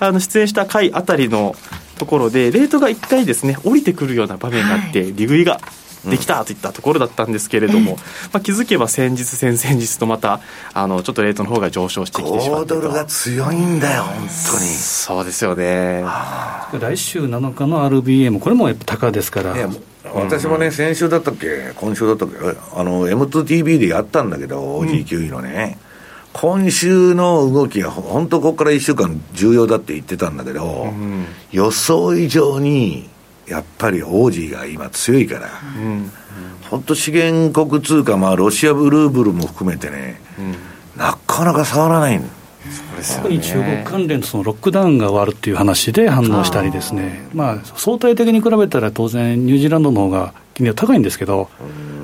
[0.00, 1.54] あの出演した回あたりの
[1.96, 5.60] ところでレートが1回ですね降りてくるような場面があって、はい、利食いが
[6.04, 8.02] できたといったところだったんですけれども、うん、ま
[8.34, 10.40] あ、気づけば先日先々日とまた
[10.72, 14.28] あのちょっとレートの方が上昇してきてしまったドルが強いんだよ本当に。
[14.28, 16.04] そうですよね。
[16.78, 19.54] 来週7日の RBA もこれもやっぱ高ですから。
[20.12, 25.78] 私もね、先週だったっけ、今週だったっけ、あの M2TV でやったんだけど、OG9 のね、
[26.34, 33.09] うん、今週の動きは、本当、ここから1週間重要だって言ってたんだけど、うん、予想以上に
[33.50, 35.48] やっぱり王子が今強いから、
[36.70, 40.54] 本当、資源国通貨、まあ、ロシアブルーブルも含めてね、うん、
[40.96, 42.20] なかなか触らない
[42.70, 51.48] そうですよね、中国関連のそのロックダウンが終わるっていう話で反応したりですね、まあ、相対的に比べたら当然、ニュージーランドの方が金利は高いんですけど、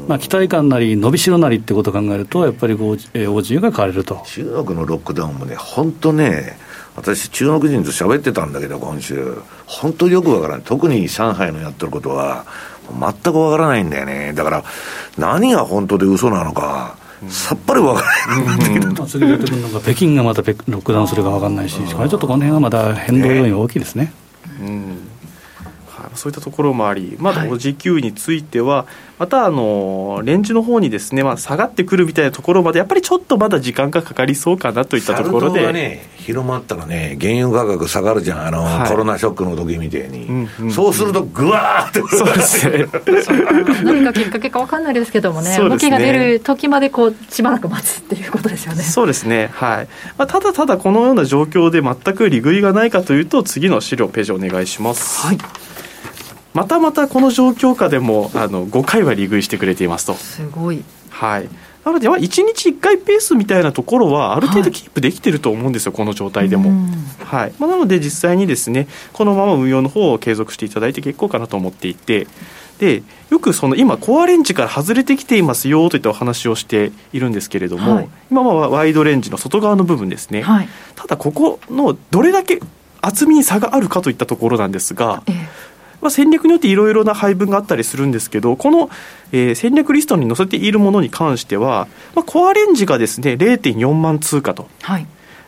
[0.09, 4.23] まあ、期待感なり伸びしろなりってことを考えると、やっぱり OG が買われると。
[4.25, 6.59] 中国のロックダウンもね、本当ね、
[6.97, 9.37] 私、中国人と喋ってたんだけど、今週、
[9.67, 12.45] 本当によくわからない、特に上海のやってることは、
[12.89, 14.65] 全くわからないんだよね、だから、
[15.19, 16.97] 何が本当で嘘なのか。
[17.29, 24.13] さっぱりわからない、うん、北京がまたロックダウンするか分かんないし、これちょっとこの辺はまだ変動要因大きいですね。
[24.61, 25.16] うん
[26.17, 28.87] そういったところもあり、まだお時給については、
[29.19, 35.73] またあのレンジの方にですね、まあ、下がってくるみたいなところまで、やっぱりちょっとまだ時間がかかりそうかなといったところで。
[35.73, 42.87] ね、広まったらね、原油価格下がるじゃん、あの、はい、コロナショックの時みたいに、うんうん、そうすると、ぐわーって、そうですね。
[43.85, 45.69] 何がきっかけか分かんないですけどもね、ね。
[45.69, 48.83] 動きが出る時までこうしばらく待つっていうことですよね。
[48.83, 49.89] そうですね、はい。
[50.19, 55.27] まあ、ただただこのような状況で全く利食いがないかというと、次の資料、ページお願いします。
[55.27, 55.66] はい
[56.57, 60.15] またまたこの状況下でもあの5回は利食いしてくれていますと。
[60.15, 60.83] すごい。
[61.11, 61.49] はい。
[61.85, 66.71] なので、1日1回ペースみたいなところは、ある程度キープできてると思うんですよ、はい、この状態でも。
[67.21, 72.27] はいまあ、なので、実際にですね、このまま運用の方を継続していただいて結構かなと思っていて、
[72.79, 82.61] でよくその今、コアレンジから外れてきていますよといったお話をしているんですけれども、はい、今はワイドレンジの外側の部分ですね、はい、ただここのどれだけ
[83.01, 88.91] 厚みに差があるかといったところなんですが、ええまあ、戦略によっていろいろな配分があったりするんですけど、この、
[89.33, 94.69] えー、戦略リストに載せているものに関しては、まあ、コアレンジがですね0.4万通貨と。
[94.83, 95.07] はい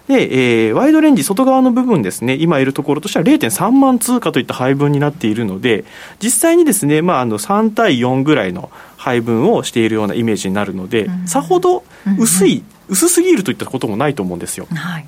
[0.09, 5.85] で、えー、ワイドレンジ外側の部分ですね、今いるところとしては0.3万通貨といった配分になっているので、
[6.19, 11.85] 実際にですね、まあ、あの3対4ぐらいの配分をしているようなイメージになるので、うん、さほど
[12.19, 14.67] 薄い、うんうん、薄すぎるといったこともないと思うんですよ。
[14.75, 15.07] はい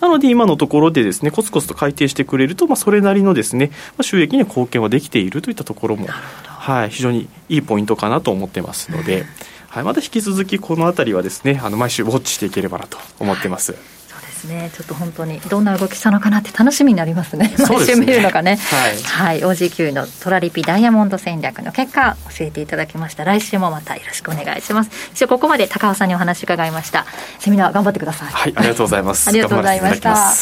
[0.00, 9.24] なので今のところでですねコツコツと改定してくれると、まあ、それなりのですね、まあ、収益に貢献はできているといったところも、はい、非常にいいポイントかなと思ってますので、
[9.68, 13.99] はい、また引き続きこの辺りはですねあの毎週ウォッチしていければなと思ってます。
[14.40, 14.70] ですね。
[14.74, 17.54] ちょっと本当にどんな動きしたのかなって楽しみになりますね。
[17.58, 18.56] 毎週見るのがね。
[18.56, 23.24] はい、はい、OG9 のトラリピダイヤモンド戦略の結果教えていただきました。
[23.24, 24.90] 来週もまたよろしくお願いします。
[25.10, 27.06] そしてここまで高尾さんにお話伺いました。
[27.38, 28.28] セミナー頑張ってください。
[28.28, 29.28] はいありがとうございます。
[29.28, 30.32] ありがとうございました。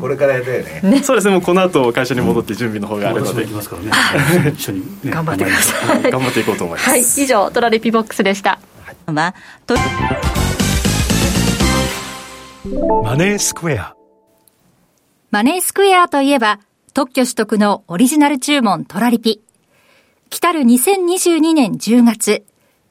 [0.00, 0.80] これからやだよね。
[0.82, 1.02] ね。
[1.02, 1.32] そうですね。
[1.32, 3.90] もうこの後会社に戻って準備の方があるので、うん、ますからね。
[4.54, 6.10] 一緒に、ね、頑張ってください。
[6.10, 6.90] 頑張っていこうと思います。
[6.90, 7.00] はい。
[7.00, 8.58] 以上トラリピボックスでした、はい
[12.72, 13.94] マネースクエア。
[15.30, 16.58] マネースクエアといえば、
[16.94, 19.42] 特許取得のオリジナル注文トラリピ。
[20.30, 22.46] 来たる2022年10月、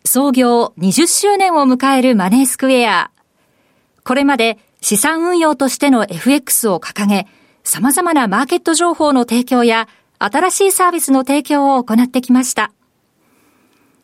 [0.06, 3.10] 創業20周年を迎えるマネースクエア。
[4.04, 7.26] これまで資産運用としての FX を掲げ、
[7.64, 9.88] 様々なマーケット情報の提供や
[10.20, 12.72] 新しいサービスの提供を行ってきました。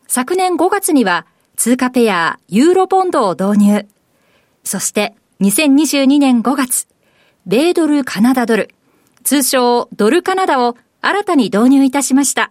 [0.08, 1.24] 昨年5月には
[1.54, 3.86] 通貨ペアユーロボンドを導入。
[4.64, 6.88] そして2022年5月、
[7.46, 8.70] 米ドルカナダドル、
[9.22, 12.50] 通称ドルカナダを新たに導入いたしました。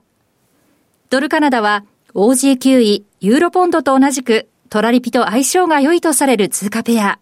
[1.09, 1.83] ドルカナダは
[2.13, 7.19] OG9 位ユーロポンドと同じくトラリピと相性が良いとされる通貨ペア。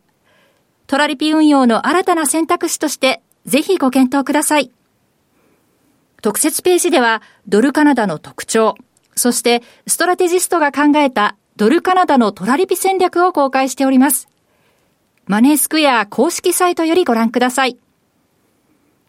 [0.86, 4.70] トラリピ運用の新たな選択肢としてぜひご検討ください。
[6.22, 8.76] 特設ページではドルカナダの特徴、
[9.16, 14.28] そしてストラテジストが考えたドルカナダのトラリピ戦略を公開しております。
[15.28, 17.78] マネースクエア公式サイトよりご覧ください。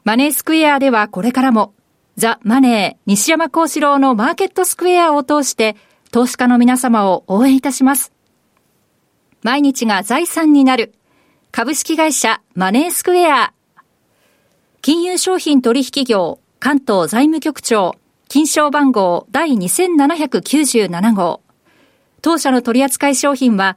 [0.04, 1.74] マネースクエアではこれからも、
[2.16, 5.76] ザ・マネー西山幸四郎のマーケットスクエアを通して、
[6.12, 8.12] 投資家の皆様を応援いたします。
[9.42, 10.94] 毎日が財産になる、
[11.52, 13.52] 株式会社マネースクエア。
[14.80, 17.96] 金融商品取引業関東財務局長
[18.28, 21.42] 金賞番号第2797号。
[22.22, 23.76] 当社の取扱い商品は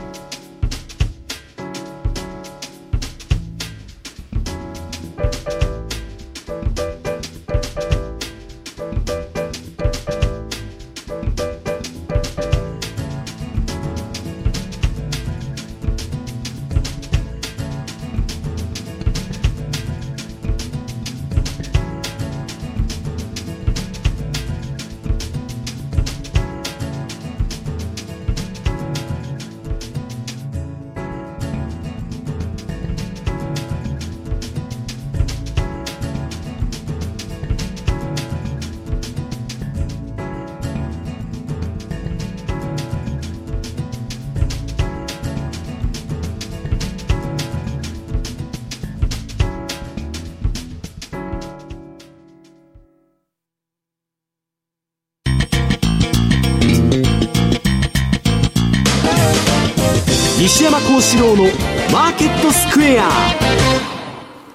[61.11, 61.43] 西山幸四郎の
[61.91, 63.09] マーケットスクエア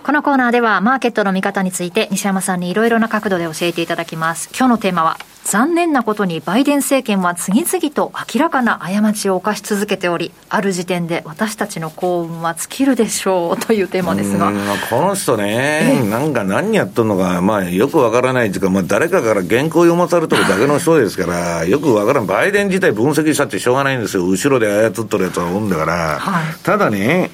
[0.02, 4.48] このコーナーではマーケットの見方について西山さんにいろいろな角度で教えていただきます。
[4.56, 14.52] 今日のテーマは残念なことにバイデン政権は次々と明らかな過ちを犯し続けており、ある時点で私たちの幸運は尽きるでしょうというテーマですが。
[14.90, 22.27] この人ね、なんか何やっとんのか、まあよくわからないというか、まあ誰かから原稿読まされとるだけの人ですから、よくわからん。
[22.27, 24.27] バイデン自体分析したってしょうがないんですよ。
[24.27, 26.18] 後ろで操っとるやつはおんだから。
[26.18, 27.31] はい、ただね、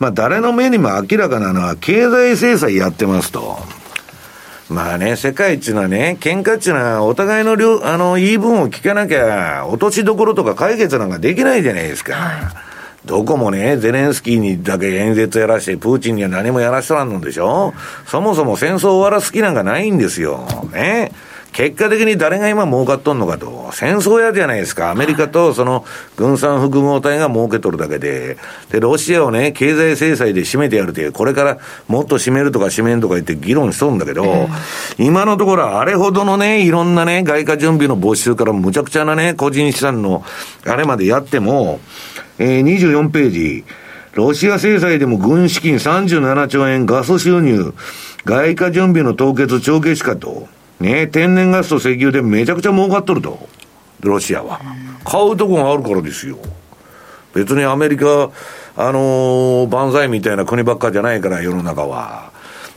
[0.00, 3.56] まあ誰の目にも明らかなのは経済制裁やってますと。
[4.68, 12.14] まあね、世界っていうのはね、喧嘩っていうのはお互いの両、あの、言い分を聞かなきゃ、落としどころとか解決なんかできないじゃないですか。
[12.14, 12.42] はい、
[13.04, 17.74] どこもね、ゼレンスキーにだけ演説やらして、プーチンには何もやらしとらんのでしょ
[18.06, 20.48] そもそも戦争終わらす気なんかないんですよ。
[20.72, 21.12] ね。
[21.56, 23.70] 結果的に誰が今儲かっとんのかと。
[23.72, 24.90] 戦争やじゃないですか。
[24.90, 28.36] アメリカとその軍産複合体が儲けとるだけで。
[28.70, 31.58] で、ロシアをね、経済制裁で締めてやるって、これから
[31.88, 34.50] もっと締めるとか締めんとか言って議論しとるんだけど、
[34.98, 40.26] 今のところあれほどのね、いろんなね、外貨準備の没収からむちゃくちゃなね、個人資産の
[40.66, 41.80] あれまでやっても、
[42.38, 43.64] えー、24ページ。
[44.12, 47.72] ロシア制裁でも軍資金37兆円ガス収入、
[48.26, 50.54] 外貨準備の凍結帳消しかと。
[50.80, 53.48] ね、天然ガスと石油でめちゃくちゃ儲かっとると。
[54.00, 54.60] ロシアは。
[55.04, 56.38] 買うとこがあるからですよ。
[57.34, 58.30] 別にアメリカ、
[58.76, 62.30] あのー、万歳みたいな国ばっかじゃないから、世の中は。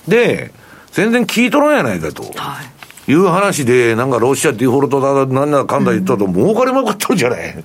[0.08, 0.52] で、
[0.92, 2.24] 全然聞いとらんやないかと。
[2.24, 2.58] は
[3.08, 7.64] い、いう話で、なんかロシアディフォルトだ、なんだかんだ言ったと、儲かりまくっとるじゃない。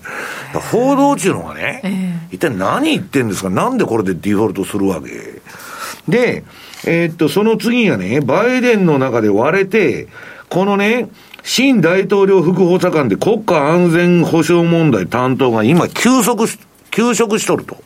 [0.70, 3.50] 報道中のはね、えー、一体何言ってんですか？
[3.50, 5.40] なんでこれでディフォルトするわけ？
[6.08, 6.44] で、
[6.86, 10.08] えー、っと、その次がね、バイデンの中で割れて、
[10.48, 11.08] このね、
[11.42, 16.58] 新大統領副補佐官で国家安全保障問題担当が今休息し、
[16.90, 17.76] 休職しとると。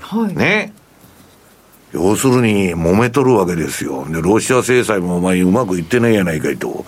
[0.00, 0.34] はい。
[0.34, 0.72] ね。
[1.92, 4.06] 要するに、揉めとるわけですよ。
[4.08, 6.84] で、ロシア制裁もお前うまくいってないやないかいと。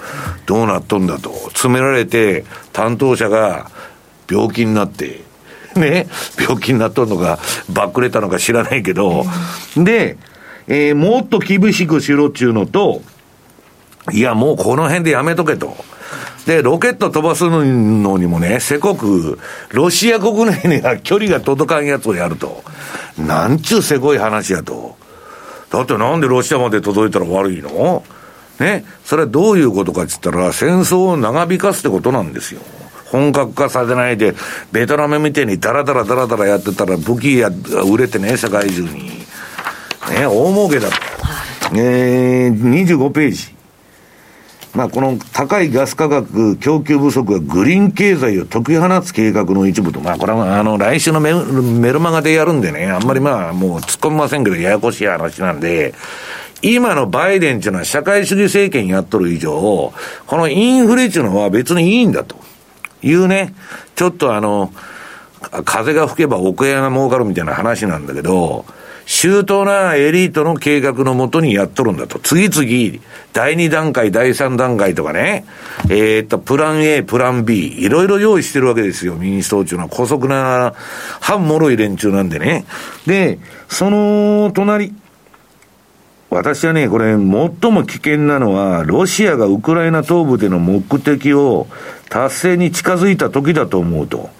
[0.47, 1.33] どうなっとんだと。
[1.49, 3.71] 詰められて、担当者が
[4.31, 5.23] 病気になって、
[5.75, 6.07] ね、
[6.39, 9.25] 病気になっとるのか、ばっくれたのか知らないけど、
[9.77, 10.19] で、
[10.69, 13.03] えー、もっと厳しくしろっちゅうのと、
[14.13, 15.77] いや、もうこの辺でやめとけと。
[16.47, 17.63] で、ロケット飛ばすの
[18.19, 19.39] にもね、せこく、
[19.71, 22.65] ロシア国内には距離が届かんやつをやると。
[23.17, 24.97] なんちゅうせこい話やと。
[25.71, 28.03] だってなんでロシアまで届いたら悪いの？
[28.59, 28.85] ね？
[29.05, 32.61] それはどういうことかって言ったら、戦争を長引かすってことなんですよ。
[33.07, 34.35] 本格化させないで、
[34.73, 37.51] ベトナムみたいにダラダラダラダラやってたら武器や
[37.89, 39.22] 売れてね、世界中に。
[40.11, 40.97] ね、大儲けだと。
[41.75, 43.55] えー、25ページ。
[44.75, 55.93] まあ、この高いガス価格、供給不足がグリーン経済を解き放つ計画の一部と、まあ、これはあの来週のメメルマガでやるんでね、あんまりまあ、もう突っ込みませんけど、ややこしい話なんで、
[56.63, 59.93] 今のバイデンっていうのは社会主義政権やっとる以上、
[60.27, 62.37] このインフレっていうのは別にいいんだと
[63.03, 63.55] いうね、
[63.95, 64.73] ちょっとあの、
[65.65, 68.65] 風が吹けば奥屋が儲かるみたいな話なんだけど、
[69.07, 72.19] 周到なエリートの計画のもとにやっとるんだと。
[72.19, 73.03] 次々、
[73.33, 75.45] 第2段階、第3段階とかね、
[75.89, 79.89] えー、っと、プラン A、プラン B、いろいろ用意してるわけですよ、民主党っていうのは。
[79.89, 80.75] 古速な、
[81.21, 82.65] 反脆い連中なんでね。
[83.07, 83.39] で、
[83.69, 84.95] その隣、
[86.31, 91.67] 私はね、これ、最も危険なのは、ロシアがウクライナ東部での目的を
[92.09, 94.31] 達成に近づいた時だと思うと。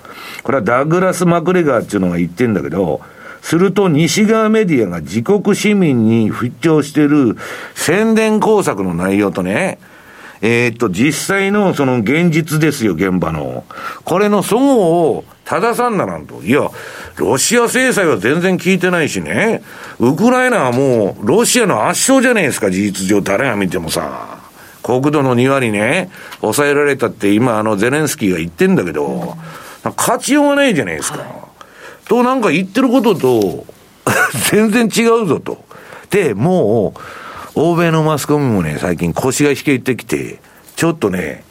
[0.43, 3.03] これはダグラス・マクレガーっていうのが言ってんだけど、
[3.43, 7.37] すると西側メディアが自国市民に不調している
[7.75, 9.79] 宣伝工作の内容とね、
[10.43, 13.65] えー、っと、実際のその現実ですよ、現場の。
[14.05, 16.43] これの齟齬を正さんならんと。
[16.43, 16.69] いや、
[17.17, 19.63] ロシア制裁は全然効いてないしね。
[20.01, 23.21] ウクライナはもう、ロシアの圧勝じゃないですか、事実上。
[23.21, 24.39] 誰が見てもさ。
[24.83, 26.11] 国土の2割ね、
[26.41, 29.37] 抑えられたって今、あの、ゼレンスキーが言ってんだけど、
[29.97, 31.19] 勝ちようがないじゃないですか。
[31.19, 31.52] はい
[32.09, 33.67] となんか言ってることと
[34.51, 35.65] 全然違うぞと。
[36.11, 37.01] で、もう、
[37.55, 40.39] 欧米のマスコミもね、最近腰が引けてきて、
[40.77, 41.45] ちょっとね、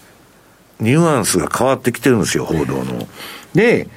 [0.79, 3.07] ニュアンスが変わってきてるんですよ、報道の。
[3.53, 3.87] で、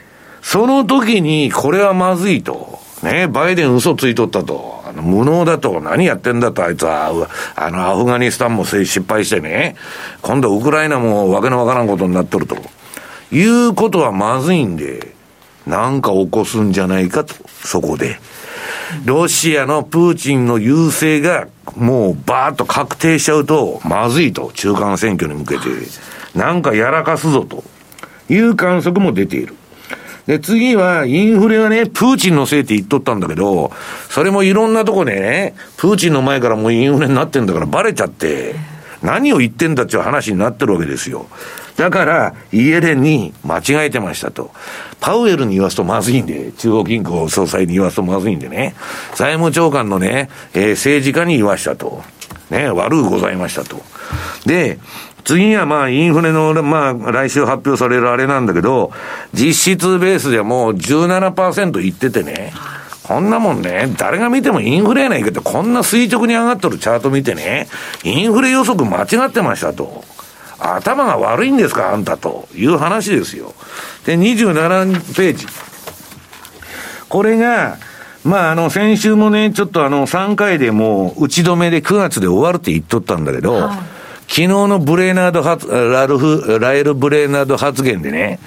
[0.43, 2.79] その時に、これはまずいと。
[3.03, 4.83] ね、バイデン嘘ついとったと。
[4.87, 5.81] あの無能だと。
[5.81, 7.29] 何やってんだと、あいつは。
[7.57, 9.77] あの、アフガニスタンも失敗してね。
[10.23, 12.57] 今度ウクライナもわけのわからんことになっとると。
[13.33, 15.14] いうことはまずいんで。
[15.67, 18.19] なんか起こすんじゃないかと、そこで。
[19.05, 25.63] ロシアのプーチンの優勢がもうバーッと確定しちゃうと、まずいと、中間選挙に向けて。
[26.35, 27.65] なんかやらかすぞと
[28.29, 29.55] いう観測も出ている。
[30.27, 33.73] で、次は、インフレはね、プーチンのせいって言っとったんだけど、
[34.09, 38.55] それもいろんなとこでね、プーチンの前からもうインフレになってんだからバレちゃって、
[39.03, 41.27] 何を言ってんだっていう話になってるわけですよ。
[41.77, 44.53] だから、イエレンに間違えてましたと。
[45.01, 48.75] パウエルに言わすとまずいんで、中央銀行総裁に言わすとまずいんでね、
[49.15, 52.03] 財務長官のね、えー、政治家に言わしたと。
[52.51, 53.83] ね、悪うございましたと。
[54.47, 54.79] で、
[55.25, 58.93] 次にはまあインフレの、まあ来週発表されるあれなんだけど、
[59.33, 62.53] 実質ベースでもう17%いっててね、
[63.03, 67.69] こんなもんね、誰が見てもインフレやないけど、こんな垂直に上がっとるチャート見てね、
[68.03, 70.05] インフレ予測間違ってましたと。
[70.59, 73.55] 頭が悪いんですか、あんたという話ですよ。
[74.07, 75.47] で、27ページ。
[77.09, 77.77] これが、
[78.25, 83.77] まあ、あの、先週もね、ちょっとあの、3回でもう、打ち止めで9月で終わるって言っとったんだけど、はい、
[84.29, 88.41] 昨日のブレーナード発、ラルフ、ラエル・ブレーナード発言でね、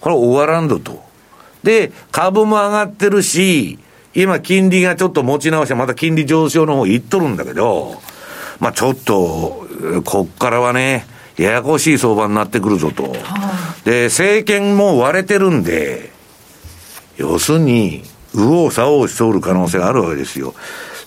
[0.00, 1.02] これ終わらんぞと。
[1.62, 3.78] で、株も上がってるし、
[4.14, 8.00] 今金利がちょっと持ち直して、また金利上昇の方行っとるんだけど、
[8.58, 9.66] まあちょっと、
[10.04, 11.06] こっからはね、
[11.38, 13.14] ややこしい相場になってくるぞと。
[13.84, 16.10] で、政権も割れてるんで、
[17.16, 18.02] 要するに、
[18.34, 20.54] 右往左往しておる可能性があるわけですよ。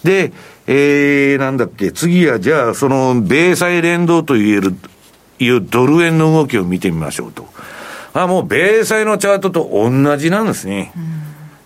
[0.03, 0.31] で、
[0.67, 4.75] えー、なんだっけ、次はじゃあ、その、米債連動と言える、
[5.39, 7.47] いうドル円の動きを見てみましょうと。
[8.13, 10.93] あ、もう米債のチャートと同じなんですね。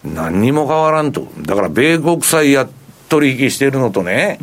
[0.06, 1.28] うん、何にも変わらんと。
[1.42, 2.68] だから、米国債や
[3.10, 4.40] 取引してるのとね、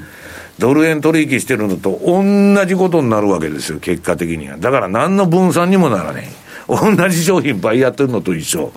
[0.59, 4.57] ドル円取引してるのと同じことになるわけですよ、結果的には。
[4.59, 6.25] だから何の分散にもならない。
[6.69, 8.73] 同じ商品倍やってるのと一緒。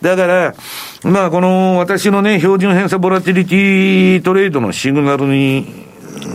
[0.00, 0.54] だから、
[1.02, 5.86] まあこの私のね、標準偏差ボラティリティトレードのシグナルに、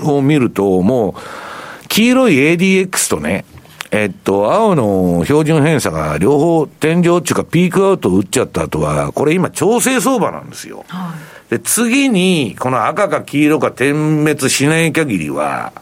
[0.04, 3.46] を見ると、もう、黄色い ADX とね、
[3.92, 10.84] えっと、青の標準偏差が両方天井っていうかピークアウトを打っちゃった後は、これ今調整相場なんですよ。
[10.88, 15.74] はいで、次に、この赤か黄色か点滅しない限りは、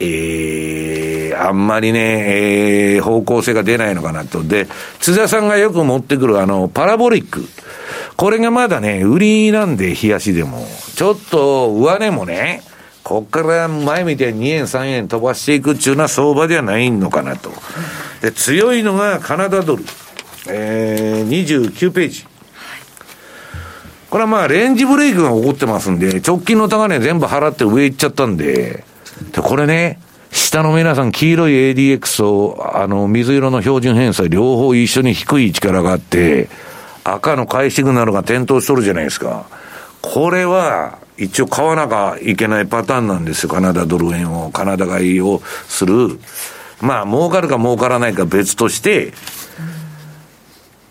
[0.00, 4.42] えー、あんまりね、えー、方向性が出ないのかなと。
[4.42, 4.66] で、
[5.00, 7.44] 津田さんがよく持ってくるあの、パラボリック。
[8.16, 10.66] これがまだね、売りなんで、冷やしでも。
[10.96, 12.62] ちょっと、上値もね、
[13.02, 17.50] こっから前みたいに2円3円飛ばしていくっていうのは相場ではないのかなと。
[18.22, 19.84] で、強いのがカナダドル。
[20.48, 22.26] えー、29ページ。
[24.14, 28.84] これはまあ、レンジブレイクが起こってますんで、直近の高値全部払って上行っちゃったんで、
[29.32, 29.98] で、これね、
[30.30, 36.48] 下の皆さん、黄色い ADX を、あの、水色の標準偏差両方一緒に低い力があって、
[37.02, 39.46] 赤の買いシグナルが点灯しとるじゃないですか。
[40.00, 43.48] これは、一応買わなきゃいけないパターンなんですよ。
[43.48, 46.20] カナダドル円を、カナダ買いをする。
[46.80, 49.12] まあ、儲かるか儲からないか別として、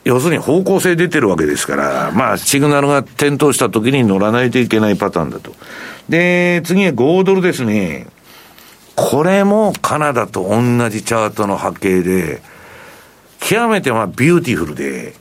[0.04, 5.54] 要するに方向性出てるわけですから、まあ、シグナルが点灯した時に乗らないといけないパターンだと。
[6.10, 8.08] で、次は5ドルですね。
[8.96, 12.42] これもカナダと同じチャートの波形で、
[13.40, 15.14] 極めてまあビューティフルで、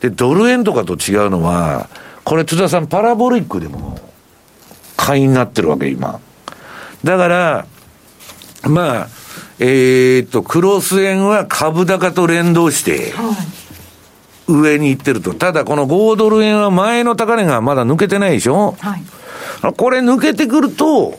[0.00, 1.88] で、ドル円とかと違うのは、
[2.24, 3.98] これ津田さんパラボリックでも
[4.96, 6.20] 買いになってるわけ、今。
[7.04, 7.66] だから、
[8.64, 9.08] まあ、
[9.60, 13.63] えー、っと、クロス円は株高と連動して、はい
[14.46, 15.34] 上に行ってると。
[15.34, 18.76] ただこの豪ドル円は前の高値がまだ抜けてないでしょ？
[18.78, 19.02] はい。
[19.76, 21.14] これ抜けてくると、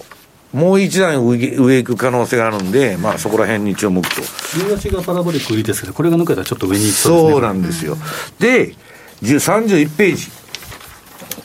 [0.53, 4.21] もう一段上上行く可能性があるんで、まあそこら辺に注目と。
[4.67, 7.31] 週足がパラボリック売りですけど、これが抜けたらちょっと上に行きそうですね。
[7.31, 7.97] そうなんですよ。
[8.39, 8.75] で、
[9.21, 10.27] 31ページ。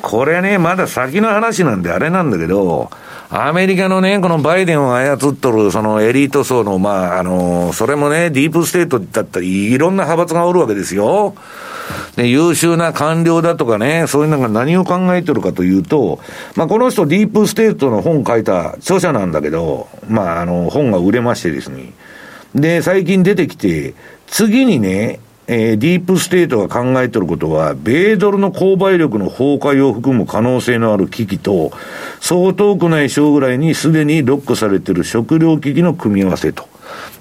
[0.02, 2.90] これね、まだ先の話なんであれなんだけど、
[3.30, 11.34] アメリカのね、このバイデンを操っとる、そのエリート層の、まあ、あの、それもね、ディープステートだったり、いろんな派閥がおるわけですよ。
[12.20, 16.20] で、優秀な官僚だとかね、そういうのが何を考えてるかというと、
[16.54, 21.94] まあ、この人ディープステートの本書いた著者なんだけど、まあ、あの、本が売れましてですね。
[22.54, 23.94] で、最近出てきて、
[24.26, 31.72] 次にね、えー、ディープステートが考えてることは、米ドルの購買力の崩壊を含む可能性のある危機と、
[32.20, 36.68] そう遠くない将来にすでにロックされてる食料危機の組み合わせと。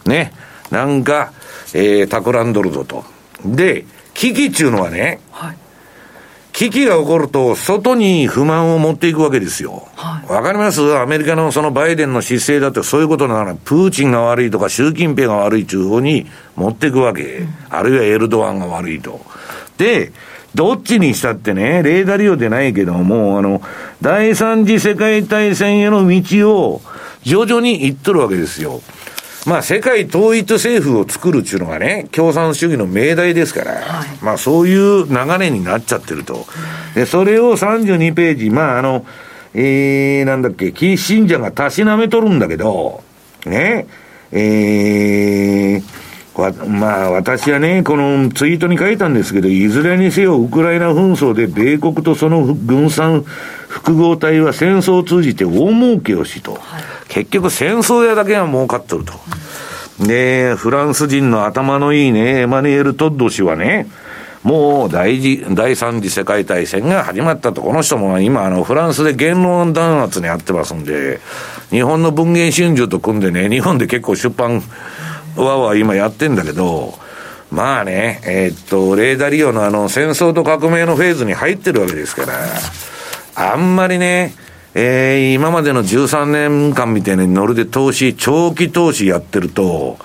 [0.05, 0.33] ね。
[0.71, 1.31] なんか、
[1.73, 3.05] えー、企んどるぞと。
[3.45, 3.85] で、
[4.19, 5.57] 危機っていうのはね、はい、
[6.51, 9.87] 危機が起こると、外に不満を持っていくわけですよ。
[9.95, 10.81] わ、はい、かります？
[10.97, 16.27] アメリカのそのバイデンの姿勢だってそういうことなら、プーチンが悪いとか習近平が悪いという方に
[16.57, 17.23] 持っていくわけ。
[17.23, 19.21] うん、あるいはエルドアンが悪いと。
[19.77, 20.11] で、
[20.53, 23.61] どっちにしたってね、レーダー利用でないけども、あの、
[24.01, 26.81] 第三次世界大戦への道を
[27.23, 28.81] 徐々に行っとるわけですよ。
[29.45, 36.45] まあ、世界統一政府を作るっていうのがね、共産主義の命題ですから、はい、まあ、そういう流れになっちゃってると。
[36.93, 39.05] で、それを32ページ、まあ、あの、
[39.53, 43.03] えー、なんだっけ、キー信者がたしなめとるんだけど、
[43.45, 43.87] ね、
[44.31, 53.25] えー、まあ、私はね、このツイートに書いたんですけど、いずれにせよ、ウクライナ紛争で米国とその軍産
[53.69, 56.55] 複合体は戦争を通じて大儲けをしと。
[56.55, 59.13] はい、結局、戦争屋だけが儲かっとると。
[60.05, 63.87] で、フランス人の頭のいいね、エマニュエル・トッド氏はね、
[64.43, 67.61] もう第一、第三次世界大戦が始まったと。
[67.61, 71.19] この人も今、あの、フランスで言論弾圧にやってますんで、
[71.69, 74.63] 日本の文藝春秋と組んでね、日本で結構出版、
[75.35, 76.97] わわ今やってんだけど、
[77.51, 82.33] まあね、えー、っと、レーダリオのあの、戦争と革命のフェーズに入ってるわけですから、
[83.41, 84.33] あんまりね、
[84.75, 89.97] えー、今までの13年間みたいに乗るで投資、長期投資やってると、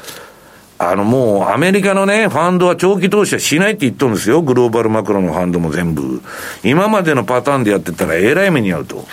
[0.79, 4.41] あのもうアメリカのね、ファンドは長期投資はしないって言っとるんですよ。
[4.41, 6.23] グローバルマクロのファンドも全部。
[6.63, 8.97] 今までのパターンでやってたらえらい目に遭うと。
[8.99, 9.07] はい、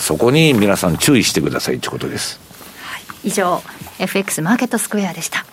[0.00, 2.40] そこに皆さん注意してくださいってことです。
[2.82, 3.62] はい、以上、
[3.98, 5.44] FX マーケットスクエアでした。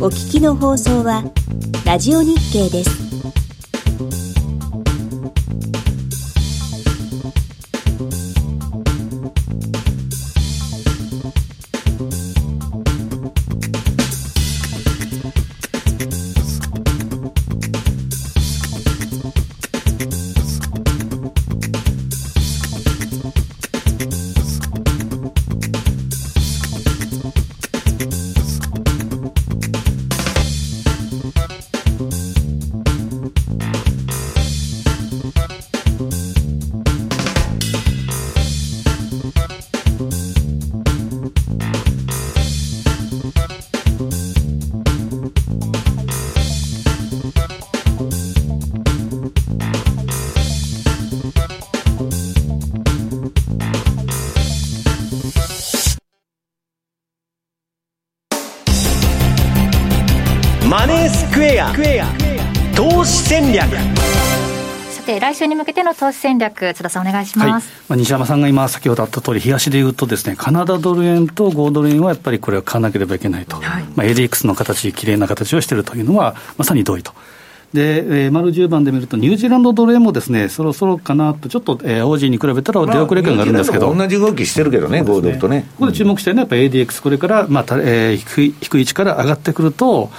[0.00, 1.22] お聞きの放送は、
[1.84, 3.49] ラジオ日経です。
[62.76, 63.68] 投資戦略。
[64.88, 73.84] さて来週に向けての投資戦略津田さんお願いします、はい、まあ、西山さんが今先ほどあった通り東で言うとですねカナダドル円と5ドル円はやっぱりこれは買わなければいけないと、はい。
[73.96, 77.14] まあ、ADX の形きれいな形をしているというのはまさに同意と。
[77.74, 85.66] で、えー、丸10番で見ると、ニュージーランドドル円もですね、そろそろかなと、ちょっと、えー、オージーに比べたら出遅れ感があるんですけど、まあ、同じ動きしてるけどね、5ドルとね。
[85.76, 90.10] ここで注目したいのは、やっぱり ADX、これから、まあえー、低い低い位置から上がってくると、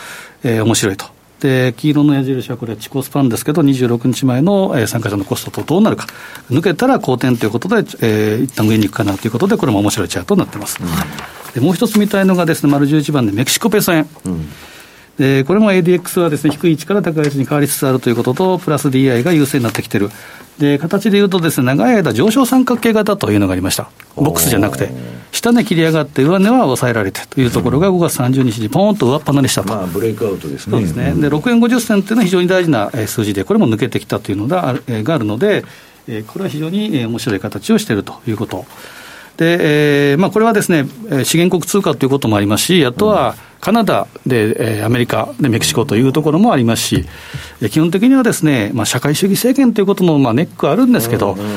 [0.44, 1.06] えー、面白いと。
[1.42, 6.06] で黄色の矢印はこれ、地高スパンですけど、26日前の、えー、参加者のコストとどうなるか、
[6.52, 10.78] 抜けたら好転ということで、えー、一旦上に行くかなということで、これも面白いチャートになってます。
[10.80, 14.08] うん、でもう一つ見たいのがですね、丸11番でメキシコペソ円。
[14.26, 14.50] うん
[15.18, 20.10] でこれも ADX はです、ね、低い位置から高い位置に変わりつつあるということと、プラス DI が優勢になってきてる、
[20.60, 24.90] で形でいうとです、ね、長い間、上昇三角形型というのがありました、ボックスじゃなくて、
[25.32, 30.72] 下値切り上がって、上値は抑えられてというところが5月30日にポーンと上っ離れしたと、まあ、ブレイクアウトですね。
[30.72, 31.14] そうですね。
[31.14, 35.64] で6円50銭というのは非常に大事な数字で、これも抜けてきたというのがあるので、
[36.28, 38.66] これは非常に面白い形をしているということ。
[39.42, 40.86] で、えーまあ、これはですね、
[41.24, 47.06] 資源国通貨ということもありますし、あとはカナダで、えー、アメリカでメキシコというところもありますし、
[47.72, 51.48] 基本的にはですね、まあ、社会主義政権ということもまあネックあるんですけど、うんうん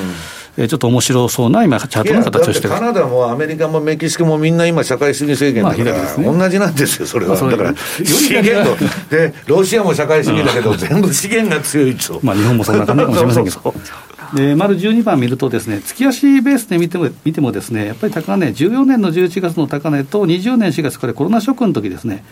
[0.57, 7.35] えちょっと面白そうな今、チャートの形をしてカナダもアメリカもメキシコもみんな今、社会主義政権だから、ね、同じなんですよ、それは。
[7.37, 7.75] だから、
[8.05, 8.77] 資源
[9.11, 12.21] で、ロシアも社会主義だけど、全部資源が強いと。
[12.23, 13.75] まあ、日本もそんな感じかもしれませんけど。
[14.35, 22.25] で丸12番見るとですね、月足ベースで見ても見てもですね、やっぱり高値、14年の11月の高値と20年4月、これコロナショックの時ですね、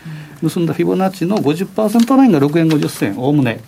[0.42, 3.60] 結んだフィボナッチの50%ラインが6円50銭、おおむね。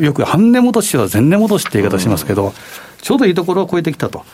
[0.00, 2.52] よく半値戻しは前値戻しって言い方しますけど、
[3.02, 4.24] ちょうどいいところを超えてきたと。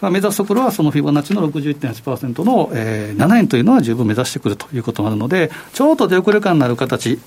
[0.00, 7.18] まあ、目指すところはそのフィボナッチの61.8%の、えー、7円というのは十分目指してくるということもあるので、ちょっと出遅れ感のある形、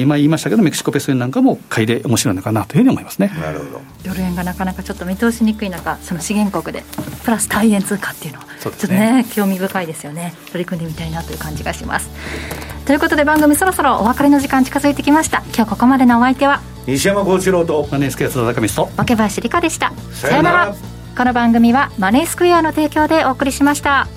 [0.00, 3.28] 今言いましたけど、メキシコペソ円なんかも買いで面白いのかなというふうに思いますね。
[3.40, 3.80] なるほど。
[4.04, 6.84] ドル円がなかなかちょっと見通しにくい中、その資源国で
[7.24, 10.34] プラス対円通貨っていうのは、ちょっとね、興味深いですよね。
[10.52, 12.10] 取り組んでみたいなという感じがします。
[12.84, 15.42] ということで番組そろそろお別れの時間近づいてきました。
[15.54, 19.92] 今日ここまでのお相手は西山幸四郎とマネースクエア津田高見と若林理香でした。
[20.12, 20.74] さよなら。
[21.16, 24.08] この番組はマネースクエアの提供でお送りしました。